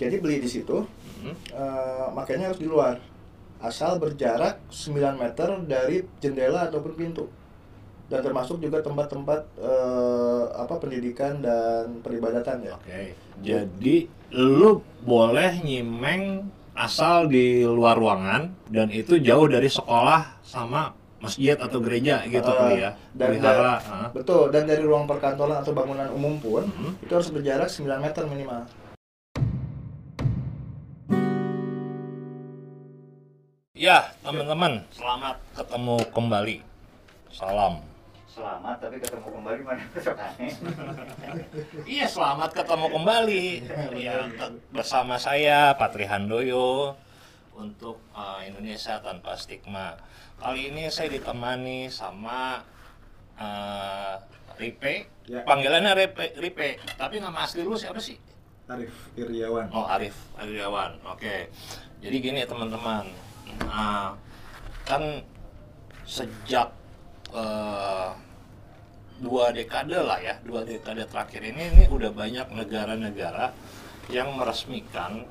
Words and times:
jadi 0.00 0.16
beli 0.16 0.40
di 0.40 0.48
situ, 0.48 0.88
Hmm. 1.20 1.36
eh, 1.52 2.06
makanya 2.10 2.48
harus 2.48 2.58
di 2.58 2.64
luar. 2.64 2.96
Asal 3.60 4.00
berjarak 4.00 4.64
9 4.66 5.14
meter 5.14 5.52
dari 5.62 6.00
jendela 6.16 6.64
ataupun 6.64 6.96
pintu. 6.96 7.28
Dan 8.08 8.24
termasuk 8.24 8.58
juga 8.58 8.80
tempat-tempat 8.80 9.40
eh, 9.60 10.44
apa 10.56 10.74
pendidikan 10.76 11.38
dan 11.38 12.00
peribadatan 12.00 12.64
ya. 12.64 12.74
Oke. 12.74 13.14
Jadi 13.38 13.96
lu 14.32 14.80
boleh 15.00 15.60
nyimeng 15.60 16.48
asal 16.72 17.28
di 17.28 17.60
luar 17.60 17.94
ruangan 17.94 18.50
dan 18.66 18.88
itu 18.88 19.20
jauh 19.20 19.44
dari 19.44 19.68
sekolah 19.68 20.40
sama 20.40 20.90
masjid 21.20 21.52
atau 21.52 21.78
gereja 21.78 22.24
gitu 22.24 22.40
Eh, 22.40 22.56
kali 22.56 22.76
ya. 22.80 22.90
dan, 23.12 23.28
Pelihara, 23.30 23.76
dan- 23.76 23.92
ah. 23.92 24.08
betul 24.10 24.48
dan 24.48 24.64
dari 24.64 24.80
ruang 24.80 25.04
perkantoran 25.04 25.60
atau 25.60 25.70
bangunan 25.70 26.08
umum 26.08 26.40
pun 26.40 26.64
Hmm. 26.64 26.96
itu 26.96 27.12
harus 27.12 27.28
berjarak 27.28 27.68
9 27.68 28.00
meter 28.00 28.24
minimal. 28.24 28.64
Teman-teman, 34.30 34.86
selamat 34.94 35.36
ketemu 35.58 35.96
kembali. 36.14 36.56
Salam. 37.34 37.82
Selamat, 38.30 38.78
tapi 38.78 39.02
ketemu 39.02 39.26
kembali 39.26 39.60
mana 39.66 39.82
besok 39.90 40.14
aneh. 40.22 40.54
Iya, 41.82 42.06
selamat 42.06 42.54
ketemu 42.54 42.86
kembali. 42.94 43.46
Ya, 43.98 44.30
bersama 44.70 45.18
saya 45.18 45.74
Patri 45.74 46.06
Handoyo 46.06 46.94
untuk 47.58 47.98
uh, 48.14 48.38
Indonesia 48.46 49.02
tanpa 49.02 49.34
stigma. 49.34 49.98
Kali 50.38 50.70
ini 50.70 50.86
saya 50.94 51.10
ditemani 51.10 51.90
sama 51.90 52.62
uh, 53.34 54.14
Ripe. 54.62 55.10
Ya. 55.26 55.42
Panggilannya 55.42 56.06
Ripe, 56.06 56.38
Ripe. 56.38 56.78
Tapi 56.94 57.18
nama 57.18 57.50
asli 57.50 57.66
lu 57.66 57.74
siapa 57.74 57.98
sih? 57.98 58.14
Arif 58.70 58.94
Iriawan. 59.18 59.74
Oh, 59.74 59.90
Arif 59.90 60.14
Aryawan. 60.38 61.02
Oke. 61.10 61.50
Jadi 61.98 62.16
gini 62.22 62.46
teman-teman. 62.46 63.10
Nah, 63.64 64.16
kan 64.84 65.22
sejak 66.04 66.68
eh, 67.30 68.10
dua 69.20 69.52
dekade 69.52 70.00
lah 70.00 70.18
ya, 70.18 70.34
dua 70.42 70.64
dekade 70.64 71.06
terakhir 71.06 71.44
ini 71.44 71.70
ini 71.76 71.84
udah 71.92 72.10
banyak 72.10 72.48
negara-negara 72.50 73.52
yang 74.10 74.34
meresmikan 74.34 75.22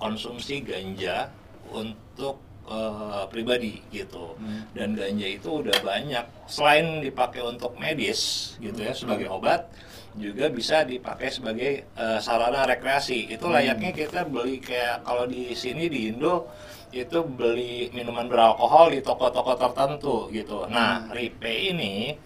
konsumsi 0.00 0.64
ganja 0.64 1.28
untuk 1.68 2.40
eh, 2.64 3.24
pribadi 3.28 3.82
gitu. 3.92 4.38
Hmm. 4.40 4.64
Dan 4.72 4.96
ganja 4.96 5.26
itu 5.28 5.60
udah 5.60 5.76
banyak 5.84 6.24
selain 6.48 7.04
dipakai 7.04 7.44
untuk 7.44 7.76
medis 7.76 8.54
gitu 8.62 8.80
ya 8.80 8.96
sebagai 8.96 9.28
obat 9.28 9.68
juga 10.16 10.48
bisa 10.48 10.82
dipakai 10.82 11.28
sebagai 11.28 11.72
eh, 11.86 12.18
sarana 12.20 12.64
rekreasi. 12.64 13.28
Itu 13.30 13.52
layaknya 13.52 13.92
kita 13.92 14.24
beli 14.24 14.58
kayak 14.58 15.04
kalau 15.04 15.28
di 15.28 15.52
sini 15.52 15.86
di 15.92 16.10
Indo 16.12 16.48
itu 16.90 17.20
beli 17.26 17.92
minuman 17.92 18.24
beralkohol 18.24 18.96
di 18.96 19.00
toko-toko 19.04 19.52
tertentu 19.58 20.32
gitu. 20.32 20.64
Nah, 20.70 21.12
Ripe 21.12 21.50
ini 21.50 22.16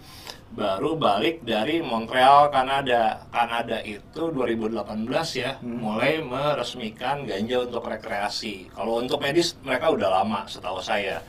baru 0.51 0.95
balik 0.99 1.43
dari 1.43 1.79
Montreal, 1.83 2.51
Kanada. 2.51 3.27
Kanada 3.31 3.79
itu 3.83 4.31
2018 4.31 5.35
ya, 5.35 5.59
Hmm. 5.59 5.79
mulai 5.79 6.19
meresmikan 6.23 7.23
ganja 7.23 7.63
untuk 7.67 7.87
rekreasi. 7.87 8.67
Kalau 8.71 8.99
untuk 8.99 9.19
medis 9.19 9.55
mereka 9.63 9.91
udah 9.91 10.23
lama 10.23 10.47
setahu 10.47 10.79
saya 10.79 11.19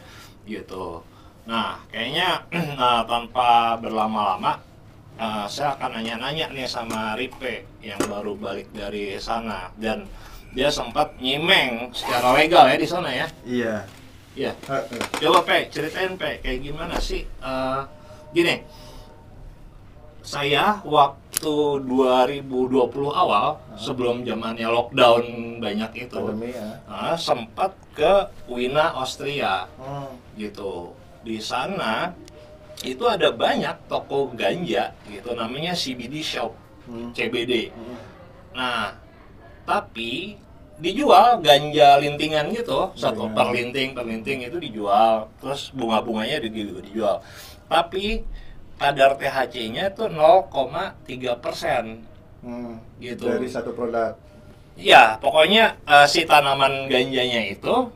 gitu. 0.46 1.02
Nah, 1.46 1.82
kayaknya 1.90 2.46
nah, 2.78 3.02
tanpa 3.10 3.74
berlama-lama 3.78 4.58
eh, 5.16 5.46
saya 5.46 5.74
akan 5.74 5.90
nanya-nanya 5.96 6.48
nih 6.50 6.64
sama 6.64 7.12
Ripe 7.14 7.66
yang 7.80 8.00
baru 8.04 8.32
balik 8.34 8.70
dari 8.70 9.16
sana 9.16 9.68
dan 9.76 10.04
dia 10.52 10.68
sempat 10.68 11.16
nyimeng 11.16 11.90
secara 11.96 12.36
legal 12.36 12.68
ya 12.68 12.76
di 12.76 12.84
sana 12.86 13.08
ya. 13.08 13.26
Iya. 13.42 13.76
Iya. 14.32 14.52
Coba 15.16 15.44
Pe, 15.44 15.68
ceritain 15.68 16.16
Pe, 16.16 16.40
kayak 16.40 16.60
gimana 16.62 16.96
sih? 16.96 17.24
Eh, 17.24 17.80
gini, 18.32 18.64
saya 20.22 20.78
waktu 20.84 21.52
2020 21.82 22.48
awal 23.12 23.58
sebelum 23.74 24.22
zamannya 24.22 24.68
lockdown 24.68 25.24
banyak 25.58 26.06
itu, 26.06 26.14
Pandemi 26.16 26.54
ya. 26.54 26.78
ah, 26.86 27.16
sempat 27.18 27.74
ke 27.92 28.30
Wina 28.46 28.94
Austria 28.94 29.66
Oh. 29.76 30.14
gitu. 30.38 30.94
Di 31.20 31.36
sana 31.36 32.14
itu 32.82 33.04
ada 33.06 33.30
banyak 33.30 33.86
toko 33.86 34.30
ganja 34.34 34.90
gitu, 35.06 35.32
namanya 35.38 35.72
CBD 35.72 36.18
shop, 36.20 36.52
Hmm. 36.82 37.14
CBD. 37.14 37.70
Hmm. 37.70 37.98
Nah, 38.58 38.98
tapi 39.62 40.34
dijual 40.82 41.38
ganja 41.38 42.02
lintingan 42.02 42.50
gitu, 42.50 42.90
satu 42.98 43.30
Iya. 43.30 43.34
per 43.38 43.46
linting 43.54 43.88
per 43.94 44.02
linting 44.02 44.42
itu 44.42 44.58
dijual, 44.58 45.30
terus 45.38 45.70
bunga-bunganya 45.70 46.42
juga 46.42 46.82
dijual. 46.82 47.16
Tapi 47.70 48.26
kadar 48.82 49.14
THC-nya 49.14 49.94
itu 49.94 50.10
0,3 50.10 51.38
persen. 51.38 52.02
Hmm. 52.42 52.82
Gitu. 52.98 53.22
Dari 53.22 53.46
satu 53.46 53.70
produk. 53.78 54.18
Ya, 54.74 55.22
pokoknya 55.22 55.78
eh, 55.86 56.06
si 56.10 56.26
tanaman 56.26 56.90
ganjanya 56.90 57.46
itu 57.46 57.94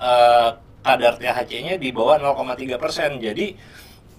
eh, 0.00 0.48
kadar 0.80 1.20
THC-nya 1.20 1.76
di 1.76 1.92
bawah 1.92 2.16
0,3 2.16 2.80
persen. 2.80 3.20
Jadi 3.20 3.52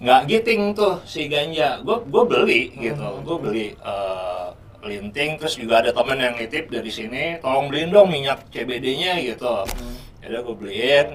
nggak 0.04 0.22
giting 0.28 0.76
tuh 0.76 1.00
si 1.08 1.32
ganja. 1.32 1.80
Gue 1.80 2.04
gue 2.04 2.24
beli 2.28 2.62
gitu, 2.76 3.00
Hmm. 3.00 3.24
gue 3.24 3.38
beli 3.40 3.66
eh, 3.74 4.48
linting. 4.84 5.40
Terus 5.40 5.56
juga 5.56 5.80
ada 5.80 5.96
temen 5.96 6.20
yang 6.20 6.36
nitip 6.36 6.68
dari 6.68 6.92
sini, 6.92 7.40
tolong 7.40 7.72
beliin 7.72 7.90
dong 7.90 8.12
minyak 8.12 8.52
CBD-nya 8.52 9.24
gitu. 9.24 9.64
Hmm. 9.64 9.96
Ya 10.20 10.44
gue 10.44 10.56
beliin. 10.56 11.08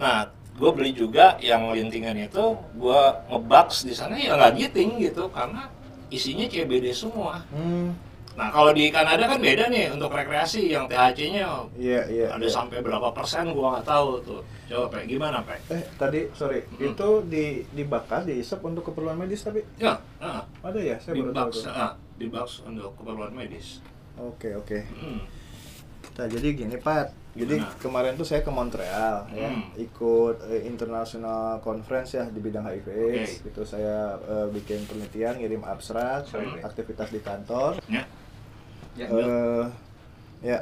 Nah, 0.00 0.32
gue 0.56 0.70
beli 0.72 0.96
juga 0.96 1.36
yang 1.40 1.68
lintingan 1.72 2.16
itu, 2.18 2.56
gue 2.74 3.00
ngebaks 3.28 3.84
di 3.84 3.92
sana 3.92 4.16
ya 4.16 4.36
nggak 4.36 4.52
giting 4.56 4.96
gitu 5.00 5.28
karena 5.28 5.68
isinya 6.08 6.48
CBD 6.48 6.92
semua. 6.92 7.44
Hmm. 7.52 7.92
Nah, 8.32 8.48
kalau 8.48 8.72
di 8.72 8.88
Kanada 8.88 9.24
kan 9.26 9.36
beda 9.36 9.68
nih 9.68 9.92
untuk 9.92 10.08
rekreasi 10.08 10.68
yang 10.68 10.88
THC-nya 10.88 11.44
Iya, 11.74 12.00
iya. 12.08 12.26
ada 12.30 12.40
iya. 12.40 12.48
sampai 12.48 12.80
berapa 12.80 13.12
persen 13.12 13.52
gua 13.52 13.76
nggak 13.76 13.86
tahu 13.86 14.10
tuh. 14.20 14.40
Coba 14.66 14.88
Pak, 14.90 15.04
gimana 15.04 15.38
Pak? 15.40 15.68
Eh, 15.68 15.84
tadi 15.94 16.20
sorry, 16.32 16.64
Hmm. 16.70 16.90
itu 16.90 17.08
di 17.26 17.44
dibakar, 17.68 18.24
diisep 18.24 18.60
untuk 18.60 18.84
keperluan 18.84 19.16
medis 19.16 19.40
tapi 19.40 19.60
Ya, 19.76 20.00
ah, 20.18 20.48
ada 20.60 20.80
ya? 20.80 20.96
Saya 20.96 21.12
baru 21.14 21.30
tahu. 21.30 21.44
box, 21.44 21.52
tuh. 21.60 21.70
ah, 21.70 21.92
di 22.14 22.26
box 22.26 22.48
untuk 22.62 22.96
keperluan 22.96 23.32
medis. 23.32 23.84
Oke, 24.14 24.52
oke. 24.54 24.80
Hmm. 24.96 25.20
Nah, 26.12 26.26
jadi 26.26 26.48
gini, 26.54 26.76
Pat. 26.76 27.12
Jadi 27.32 27.56
Gimana? 27.56 27.80
kemarin 27.80 28.12
tuh 28.12 28.28
saya 28.28 28.40
ke 28.40 28.48
Montreal 28.48 29.24
ya, 29.30 29.48
Hmm. 29.48 29.72
ikut 29.74 30.36
eh, 30.46 30.64
international 30.66 31.60
conference 31.60 32.12
ya 32.12 32.28
di 32.28 32.36
bidang 32.38 32.64
HIV. 32.66 32.88
Oke. 32.92 33.24
Gitu 33.42 33.62
saya 33.62 34.20
eh, 34.22 34.46
bikin 34.50 34.84
penelitian, 34.84 35.36
ngirim 35.36 35.60
abstrak, 35.62 36.28
Hmm. 36.28 36.60
aktivitas 36.60 37.08
di 37.08 37.20
kantor. 37.20 37.80
Ya. 37.86 38.04
Ya, 38.92 39.06
Eh, 39.08 39.64
ya, 40.44 40.58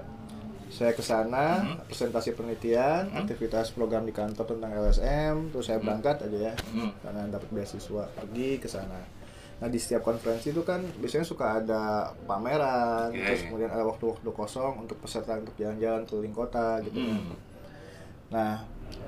saya 0.70 0.94
ke 0.94 1.02
sana, 1.02 1.58
Hmm. 1.58 1.82
presentasi 1.91 2.30
penelitian, 2.32 3.10
Hmm. 3.10 3.26
aktivitas 3.26 3.74
program 3.74 4.06
di 4.06 4.14
kantor 4.14 4.46
tentang 4.46 4.70
LSM, 4.70 5.50
terus 5.50 5.66
saya 5.66 5.82
Hmm. 5.82 5.86
berangkat 5.91 6.30
aja 6.30 6.38
ya, 6.38 6.54
Hmm. 6.70 6.94
karena 7.02 7.26
dapat 7.26 7.48
beasiswa 7.50 8.06
pergi 8.14 8.62
ke 8.62 8.70
sana. 8.70 9.02
Nah 9.60 9.68
di 9.68 9.76
setiap 9.76 10.06
konferensi 10.06 10.54
itu 10.54 10.62
kan 10.62 10.80
biasanya 10.96 11.26
suka 11.26 11.60
ada 11.60 12.14
pameran, 12.24 13.12
Oke. 13.12 13.20
terus 13.20 13.44
kemudian 13.44 13.68
ada 13.68 13.84
waktu-waktu 13.84 14.30
kosong 14.32 14.88
untuk 14.88 14.97
peserta 15.02 15.36
untuk 15.36 15.52
jalan-jalan 15.58 16.06
keliling 16.08 16.32
kota 16.32 16.80
gitu. 16.80 16.97
Hmm. 16.97 17.36
Nah 18.30 18.64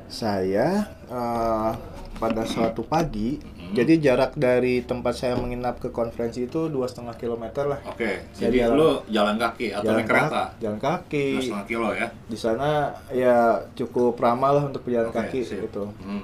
saya 0.06 0.66
eh, 1.04 1.70
pada 2.14 2.42
suatu 2.44 2.82
pagi, 2.82 3.40
Hmm. 3.40 3.74
jadi 3.74 3.94
jarak 4.04 4.32
dari 4.34 4.80
tempat 4.80 5.10
saya 5.12 5.34
menginap 5.34 5.76
ke 5.76 5.88
konferensi 5.88 6.44
itu 6.44 6.68
dua 6.68 6.84
setengah 6.84 7.16
kilometer 7.16 7.66
lah. 7.66 7.80
Oke, 7.84 8.28
Saya 8.30 8.46
jadi 8.46 8.58
jalan- 8.62 8.76
lu 8.76 8.88
jalan 9.08 9.36
kaki 9.36 9.66
atau 9.72 9.90
naik 9.90 10.04
kereta? 10.04 10.28
kaki, 10.28 10.60
jalan 10.60 10.78
kaki. 10.78 11.26
Dua 11.26 11.40
setengah 11.42 11.66
kilo 11.66 11.88
ya? 11.92 12.06
Di 12.22 12.36
sana 12.36 12.68
ya 13.08 13.36
cukup 13.72 14.14
ramah 14.16 14.50
lah 14.52 14.64
untuk 14.64 14.84
pejalan 14.84 15.08
Oke, 15.08 15.18
kaki 15.18 15.40
sip. 15.40 15.64
gitu. 15.64 15.88
Hmm. 15.98 16.22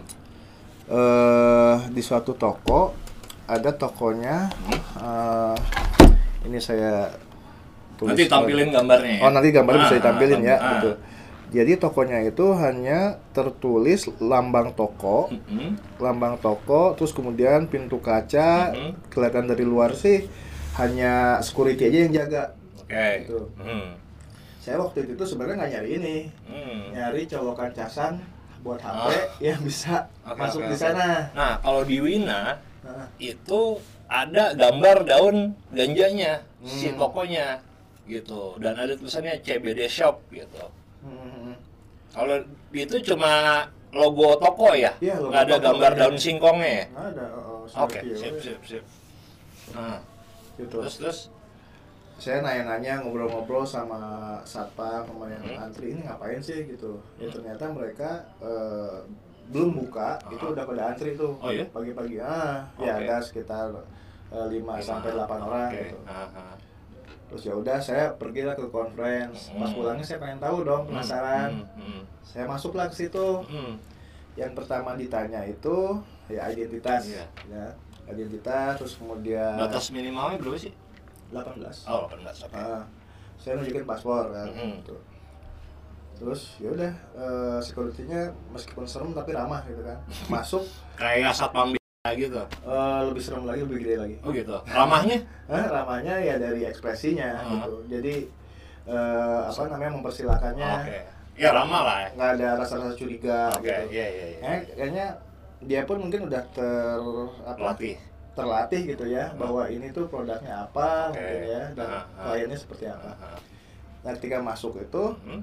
eh 0.87 1.77
di 1.91 2.00
suatu 2.00 2.33
toko 2.33 2.97
ada 3.47 3.71
tokonya 3.71 4.49
eh, 4.97 5.56
ini 6.44 6.56
saya 6.59 7.09
Nanti 7.99 8.25
tampilin 8.25 8.71
gambarnya 8.71 9.11
ya? 9.11 9.21
oh 9.21 9.31
nanti 9.31 9.49
gambarnya 9.50 9.83
bisa 9.83 9.91
Ah, 9.91 10.00
ditampilin 10.00 10.41
ya 10.41 10.56
ah. 10.56 10.65
gitu 10.75 10.91
jadi 11.49 11.77
tokonya 11.77 12.21
itu 12.23 12.53
hanya 12.55 13.17
tertulis 13.33 14.05
lambang 14.19 14.73
toko 14.73 15.33
Hmm. 15.49 15.77
lambang 15.97 16.37
toko 16.37 16.93
terus 16.93 17.11
kemudian 17.11 17.67
pintu 17.67 17.99
kaca 17.99 18.73
Mhm. 18.73 19.09
kelihatan 19.09 19.47
dari 19.47 19.62
luar 19.62 19.93
sih 19.93 20.29
hanya 20.75 21.41
security 21.41 21.89
aja 21.89 21.99
yang 22.00 22.15
jaga 22.15 22.43
Oke. 22.79 23.06
Gitu. 23.25 23.41
Hmm. 23.56 23.97
saya 24.59 24.77
waktu 24.79 25.09
itu 25.09 25.25
sebenarnya 25.25 25.56
nggak 25.59 25.73
nyari 25.73 25.91
ini 25.95 26.17
Hmm. 26.45 26.81
nyari 26.93 27.23
colokan 27.25 27.73
casan 27.73 28.21
buat 28.59 28.79
HP 28.79 29.06
Ah. 29.06 29.27
yang 29.41 29.61
bisa 29.61 30.06
Oke, 30.23 30.37
masuk 30.37 30.61
oke, 30.62 30.71
di 30.71 30.77
sana 30.77 31.31
Nah, 31.33 31.56
kalau 31.59 31.83
di 31.83 31.99
Wina 31.99 32.59
Nah, 32.79 33.05
itu 33.19 33.77
ada 34.06 34.55
gambar 34.55 35.05
daun 35.05 35.37
ganjanya 35.71 36.41
si 36.62 36.89
Hmm. 36.89 36.97
tokonya 36.97 37.61
gitu 38.05 38.56
dan 38.56 38.73
ada 38.75 38.93
tulisannya 38.93 39.37
CBD 39.39 39.85
shop 39.85 40.21
gitu 40.31 40.59
Hmm. 40.59 40.78
Kalau 42.11 42.37
itu 42.71 42.97
cuma 43.05 43.65
logo 43.91 44.37
toko 44.37 44.73
ya 44.73 44.93
Iya, 44.99 45.17
logo 45.17 45.31
nggak 45.31 45.43
ada 45.43 45.57
toko, 45.57 45.65
gambar 45.67 45.93
daun 45.95 46.17
singkongnya 46.17 46.71
ya 46.71 46.85
Nggak 46.89 47.07
ada. 47.11 47.25
oh, 47.35 47.61
oke 47.65 47.99
seperti 47.99 48.15
sip 48.15 48.29
itu. 48.29 48.41
sip 48.43 48.61
sip 48.67 48.85
nah 49.73 49.99
Gitu. 50.57 50.75
terus 50.75 50.95
terus 50.99 51.19
saya 52.19 52.43
nanya-nanya 52.43 52.99
ngobrol-ngobrol 53.01 53.63
sama 53.63 54.01
satpam 54.43 55.07
sama 55.07 55.25
yang 55.29 55.45
Hmm. 55.47 55.65
antri 55.65 55.93
ini 55.93 56.03
ngapain 56.03 56.43
sih 56.43 56.67
gitu 56.67 56.99
ya 57.15 57.27
Hmm. 57.27 57.33
ternyata 57.33 57.65
mereka 57.71 58.11
eh, 58.43 59.07
belum 59.49 59.79
buka 59.79 60.19
itu 60.29 60.43
Ah. 60.43 60.53
udah 60.53 60.65
pada 60.67 60.83
antri 60.89 61.15
tuh 61.15 61.39
Oh, 61.39 61.49
iya? 61.49 61.65
pagi-pagi 61.67 62.19
ah 62.19 62.67
ya 62.77 62.93
Oke. 62.93 63.07
ada 63.07 63.17
sekitar 63.19 63.71
eh, 64.29 64.47
5 64.51 64.77
sampai 64.79 65.15
8 65.15 65.41
orang 65.41 65.71
Oke. 65.71 65.81
gitu 65.85 65.99
Ah, 66.05 66.27
ah. 66.29 66.55
Terus 67.29 67.43
ya 67.43 67.53
udah 67.53 67.77
saya 67.79 68.09
pergilah 68.13 68.53
ke 68.53 68.65
conference 68.67 69.53
pas 69.53 69.67
Hmm. 69.67 69.77
pulangnya 69.77 70.03
saya 70.03 70.19
pengen 70.19 70.39
tahu 70.39 70.63
dong 70.63 70.83
penasaran 70.85 71.51
Hmm, 71.55 71.77
hmm, 71.79 72.03
saya 72.23 72.45
masuklah 72.45 72.87
ke 72.87 72.97
situ 72.99 73.45
hmm. 73.45 73.77
yang 74.35 74.53
pertama 74.53 74.93
ditanya 74.95 75.43
itu 75.43 75.97
ya 76.27 76.47
identitas 76.47 77.05
Iya. 77.07 77.25
ya 77.47 77.65
identitas 78.09 78.77
terus 78.77 78.97
kemudian 78.97 79.55
batas 79.55 79.89
minimalnya 79.89 80.37
berapa 80.39 80.57
sih 80.59 80.73
18 81.29 81.61
oh 81.87 82.09
18 82.09 82.49
oke 82.49 82.57
Ah, 82.57 82.83
saya 83.37 83.55
nunjukin 83.55 83.85
paspor 83.85 84.29
kan 84.29 84.49
Mhm. 84.49 84.81
gitu. 84.81 84.97
terus 86.17 86.59
ya 86.59 86.69
udah 86.69 86.93
eh, 87.15 87.59
security-nya 87.61 88.27
meskipun 88.49 88.83
serem 88.83 89.13
tapi 89.13 89.31
ramah 89.31 89.63
gitu 89.63 89.79
kan 89.81 89.99
masuk 90.35 90.67
kayak 90.97 91.31
satpam 91.31 91.78
biasa 92.11 92.19
gitu? 92.19 92.43
Eh, 92.65 93.01
lebih 93.05 93.23
serem 93.23 93.45
lagi 93.45 93.61
lebih 93.61 93.79
gede 93.81 93.97
lagi. 93.99 94.17
Oh 94.21 94.31
gitu? 94.31 94.57
Ramahnya? 94.65 95.19
Hah, 95.47 95.67
ramahnya 95.77 96.15
ya 96.19 96.35
dari 96.37 96.65
ekspresinya 96.65 97.29
Ah. 97.35 97.45
gitu. 97.59 97.75
Jadi 97.89 98.15
eh, 98.87 99.41
apa 99.45 99.63
namanya 99.69 99.93
mempersilakannya 99.95 100.71
oke. 100.81 100.99
Ya 101.37 101.51
ramah 101.53 101.83
lah. 101.83 101.99
Ya 102.01 102.09
nggak 102.15 102.31
ada 102.35 102.49
rasa-rasa 102.57 102.95
curiga 102.95 103.53
oke 103.53 103.63
gitu. 103.63 103.83
iya 103.93 104.07
iya 104.09 104.27
iya. 104.29 104.39
Eh, 104.43 104.61
kayaknya 104.75 105.07
dia 105.61 105.81
pun 105.85 105.99
mungkin 105.99 106.25
udah 106.25 106.43
ter 106.49 106.99
apa 107.43 107.55
pelatih 107.55 107.97
terlatih 108.33 108.81
gitu 108.89 109.05
ya 109.05 109.27
Hmm. 109.29 109.39
bahwa 109.41 109.67
ini 109.67 109.91
tuh 109.91 110.07
produknya 110.07 110.65
apa 110.65 111.11
Oke. 111.11 111.19
mungkin 111.19 111.43
ya 111.45 111.63
dan 111.75 111.89
Ah, 111.89 112.03
ah. 112.15 112.25
kliennya 112.29 112.55
seperti 112.55 112.87
apa. 112.87 113.11
Ah, 113.13 113.35
ah. 113.35 113.39
nah 114.01 114.13
ketika 114.15 114.39
masuk 114.39 114.79
itu 114.79 115.05
Hmm, 115.21 115.43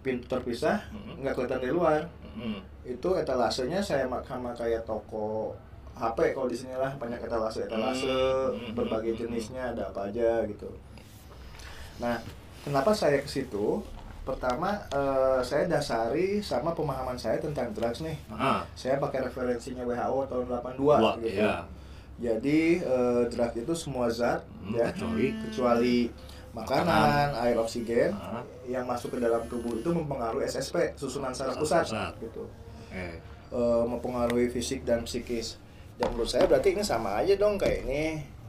pintu 0.00 0.26
terpisah 0.28 0.82
hmm, 0.90 1.22
nggak 1.22 1.32
kelihatan 1.34 1.58
dari 1.60 1.72
luar. 1.72 2.02
Hmm. 2.32 2.58
itu 2.82 3.08
etalasenya 3.12 3.78
saya 3.78 4.02
ma- 4.04 4.24
sama 4.24 4.50
kayak 4.52 4.82
toko 4.82 5.52
HP 6.02 6.34
kalau 6.34 6.46
di 6.46 6.56
sini 6.56 6.74
lah 6.74 6.90
banyak 6.94 7.20
etalase 7.20 7.62
etalase 7.62 8.10
Hmm. 8.10 8.74
berbagai 8.74 9.14
jenisnya 9.16 9.70
ada 9.70 9.86
apa 9.86 10.08
aja 10.08 10.42
gitu. 10.44 10.66
Nah 11.98 12.18
kenapa 12.60 12.90
saya 12.92 13.18
ke 13.18 13.28
situ? 13.28 13.78
Pertama 14.22 14.78
eh, 14.88 15.40
saya 15.40 15.66
dasari 15.66 16.38
sama 16.40 16.70
pemahaman 16.72 17.14
saya 17.14 17.38
tentang 17.38 17.70
drugs 17.70 18.00
nih. 18.00 18.14
Ah, 18.28 18.62
saya 18.72 18.94
pakai 18.96 19.22
referensinya 19.24 19.82
WHO 19.82 20.26
tahun 20.26 20.44
82 20.48 20.74
dua, 20.76 20.94
gitu. 21.18 21.38
iya. 21.38 21.62
jadi 22.14 22.60
eh, 22.78 23.22
drug 23.28 23.52
itu 23.56 23.72
semua 23.72 24.06
zat 24.08 24.46
Hmm, 24.60 24.74
ya. 24.74 24.86
kecuali 24.88 25.26
kecuali 25.40 25.96
makanan, 26.52 27.34
air 27.36 27.56
oksigen 27.56 28.10
Ah, 28.12 28.42
yang 28.64 28.84
masuk 28.84 29.14
ke 29.14 29.18
dalam 29.18 29.42
tubuh 29.46 29.74
itu 29.74 29.88
mempengaruhi 29.88 30.44
SSP 30.44 30.94
susunan 30.94 31.30
saraf 31.30 31.56
pusat 31.56 31.82
Pusat. 31.84 32.12
gitu. 32.20 32.44
Eh. 32.90 33.18
Eh, 33.50 33.84
mempengaruhi 33.84 34.48
fisik 34.48 34.82
dan 34.82 35.02
psikis 35.02 35.58
dan 35.94 36.08
menurut 36.10 36.28
saya 36.28 36.44
berarti 36.44 36.72
ini 36.72 36.82
sama 36.82 37.16
aja 37.16 37.34
dong 37.34 37.56
kayak 37.56 37.84
ini 37.84 38.02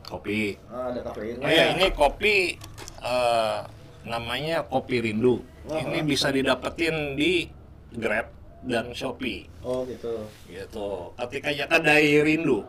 kopi 0.03 0.55
Ah, 0.67 0.89
ada 0.89 0.99
kafeinnya 1.01 1.41
Oh 1.41 1.49
ya, 1.49 1.65
ini 1.73 1.85
kopi 1.89 2.35
eh, 2.99 3.59
namanya 4.03 4.63
kopi 4.63 4.99
rindu. 4.99 5.39
Oh. 5.63 5.73
Ini 5.73 6.03
bisa 6.03 6.27
didapetin 6.27 7.15
di 7.15 7.47
Grab 7.89 8.27
dan 8.61 8.91
Shopee. 8.91 9.47
oh 9.61 9.83
gitu 9.85 10.27
Gitu. 10.45 10.87
Ketika 11.15 11.47
aja 11.49 11.65
kedai 11.67 12.19
rindu. 12.19 12.67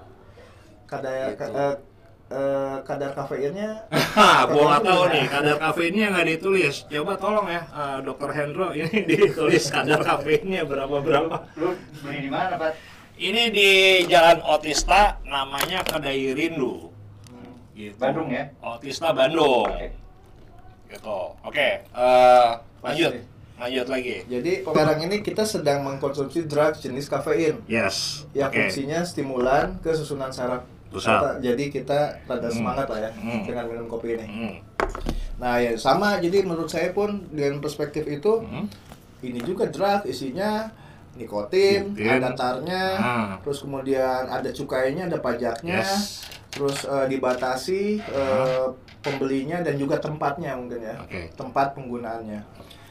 kadar 0.84 1.32
Gitu. 1.32 1.42
eh, 1.50 1.74
eh, 2.28 2.76
kadar 2.82 3.10
kafeinnya 3.12 3.82
Hah, 4.16 4.46
gua 4.46 4.62
nggak 4.70 4.82
tahu 4.84 5.02
nih 5.08 5.24
kadar 5.26 5.56
kafeinnya 5.58 6.06
nggak 6.12 6.28
ditulis. 6.30 6.74
Coba 6.86 7.12
tolong 7.16 7.46
ya, 7.48 7.62
eh, 7.64 7.98
Dokter 8.00 8.30
Hendro 8.30 8.70
ini 8.78 9.02
ditulis 9.02 9.64
kadar 9.68 10.00
kafeinnya 10.00 10.62
berapa 10.62 10.96
berapa. 10.98 11.36
Lu 11.56 11.74
beli 12.00 12.18
di 12.20 12.30
mana, 12.30 12.54
Pak? 12.54 12.93
Ini 13.14 13.42
di 13.48 13.70
Jalan 14.04 14.42
Otista, 14.42 15.22
namanya 15.22 15.86
kedai 15.86 16.34
rindu. 16.34 16.90
Gitu. 17.72 17.94
Bandung 17.94 18.26
ya? 18.26 18.50
Otista 18.60 19.14
Bandung. 19.14 19.70
Oke. 19.70 19.88
Gitu. 20.90 21.18
Oke, 21.42 21.68
eh, 21.84 22.48
lanjut. 22.80 23.12
Pasti. 23.14 23.32
Lanjut 23.54 23.86
lagi. 23.86 24.26
jadi 24.26 24.66
sekarang 24.66 24.98
ini 25.00 25.22
kita 25.22 25.46
sedang 25.46 25.86
mengkonsumsi 25.86 26.42
drugs 26.44 26.82
jenis 26.82 27.06
kafein 27.06 27.62
Yes. 27.70 28.26
yang 28.34 28.50
Oke. 28.50 28.66
fungsinya 28.66 29.06
stimulan 29.06 29.78
ke 29.78 29.94
susunan 29.94 30.34
saraf 30.34 30.66
jadi 31.38 31.70
kita 31.70 32.18
rada 32.24 32.50
Hmm. 32.50 32.50
semangat 32.50 32.90
lah 32.90 32.98
ya 33.00 33.10
Hmm. 33.14 33.46
dengan 33.46 33.70
minum 33.70 33.86
kopi 33.86 34.18
ini 34.18 34.26
Hmm. 34.26 34.54
nah 35.38 35.62
ya 35.62 35.78
sama 35.78 36.18
jadi 36.18 36.42
menurut 36.42 36.66
saya 36.66 36.90
pun 36.90 37.30
dengan 37.30 37.62
perspektif 37.62 38.02
itu 38.04 38.42
Hmm. 38.42 38.66
ini 39.22 39.38
juga 39.38 39.70
drug 39.70 40.02
isinya 40.04 40.74
nikotin, 41.14 41.94
Nikotin. 41.94 42.10
ada 42.12 42.30
tarnya, 42.32 42.84
Ah. 42.94 43.30
terus 43.40 43.60
kemudian 43.60 44.26
ada 44.26 44.50
cukainya, 44.50 45.06
ada 45.06 45.18
pajaknya, 45.18 45.80
Yes. 45.80 46.26
terus 46.50 46.82
eh, 46.82 47.06
dibatasi 47.08 47.82
eh, 48.00 48.66
pembelinya 48.98 49.60
dan 49.60 49.74
juga 49.74 49.96
tempatnya 49.96 50.54
mungkin 50.54 50.80
ya, 50.80 50.96
Oke. 50.98 51.30
tempat 51.32 51.74
penggunaannya. 51.74 52.40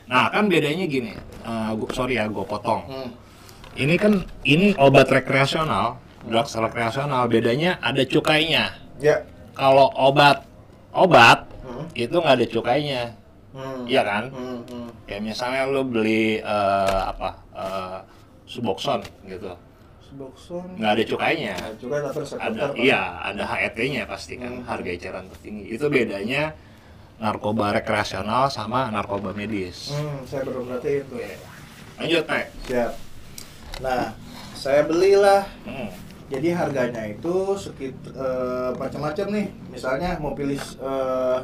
Nah, 0.03 0.27
kan 0.29 0.45
bedanya 0.45 0.83
gini. 0.83 1.15
Eh, 1.41 1.71
gua, 1.73 1.89
sorry 1.91 2.15
ya, 2.15 2.27
gue 2.27 2.43
potong. 2.43 2.83
Hmm. 2.85 3.09
Ini 3.73 3.95
kan 3.97 4.13
ini 4.43 4.75
obat 4.77 5.09
rekreasional, 5.09 5.97
drugs 6.23 6.53
rekreasional. 6.53 7.25
Bedanya 7.25 7.79
ada 7.79 8.03
cukainya. 8.03 8.69
Ya. 9.01 9.25
Kalau 9.53 9.89
obat 9.93 10.45
obat 10.93 11.49
Hmm. 11.63 11.87
itu 11.93 12.13
nggak 12.13 12.35
ada 12.37 12.47
cukainya, 12.47 13.01
Hmm. 13.49 13.83
iya 13.83 14.03
kan? 14.03 14.29
Hmm, 14.29 14.61
hmm. 14.63 14.87
Kayak 15.03 15.23
misalnya 15.25 15.65
lo 15.65 15.81
beli 15.83 16.37
eh, 16.37 17.01
apa 17.03 17.41
eh, 17.53 17.99
Suboxone 18.43 19.05
gitu, 19.23 19.53
Suboxone. 20.01 20.75
nggak 20.75 20.91
ada 20.91 21.03
cukainya. 21.05 21.55
Nah, 21.55 21.71
juga 21.75 21.95
tapi 22.03 22.21
ada 22.35 22.63
iya 22.75 23.01
ada 23.23 23.43
HET-nya 23.47 24.03
pasti 24.03 24.35
kan 24.35 24.51
Hmm. 24.53 24.65
harga 24.65 24.89
eceran 24.89 25.25
tertinggi 25.27 25.71
itu 25.71 25.85
bedanya 25.87 26.51
narkoba 27.15 27.71
rekreasional 27.71 28.49
sama 28.49 28.89
narkoba 28.89 29.31
medis 29.31 29.89
Hmm, 29.89 30.21
saya 30.23 30.43
baru 30.43 30.65
perhatiin 30.65 31.03
tuh. 31.07 31.17
lanjut 31.95 32.23
Pak 32.25 32.45
Siap. 32.65 32.91
Nah, 33.79 34.11
saya 34.53 34.81
belilah 34.83 35.45
hmm. 35.63 35.89
Jadi 36.23 36.49
harganya 36.49 37.03
itu 37.05 37.35
sekitar 37.53 38.73
macam-macam 38.73 39.27
nih. 39.29 39.47
Misalnya 39.69 40.17
mau 40.17 40.33
pilih 40.33 40.57
eh, 40.57 41.39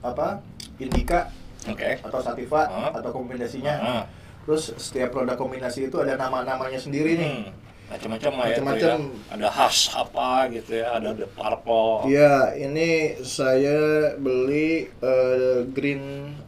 apa? 0.00 0.44
Indica 0.76 1.32
oke 1.64 1.90
atau 2.04 2.20
Sativa 2.20 2.62
Ah. 2.68 2.90
atau 2.92 3.10
kombinasinya. 3.10 3.74
Ah. 3.74 4.02
Terus 4.46 4.70
setiap 4.78 5.10
produk 5.12 5.34
kombinasi 5.34 5.86
itu 5.86 5.96
ada 5.98 6.14
nama-namanya 6.14 6.78
sendiri 6.78 7.18
nih. 7.18 7.32
Hmm. 7.36 7.50
macam-macam 7.86 8.32
lah 8.32 8.46
ya 8.46 8.50
Macam-macam. 8.50 8.98
ya. 8.98 9.30
ada 9.30 9.46
hash 9.48 9.94
apa 9.94 10.28
gitu 10.50 10.74
ya 10.74 10.90
ada 10.92 11.14
the 11.14 11.22
purple 11.28 12.02
Iya, 12.02 12.34
ini 12.56 12.90
saya 13.22 13.78
beli 14.16 14.90
eh, 14.90 15.62
Green 15.68 16.02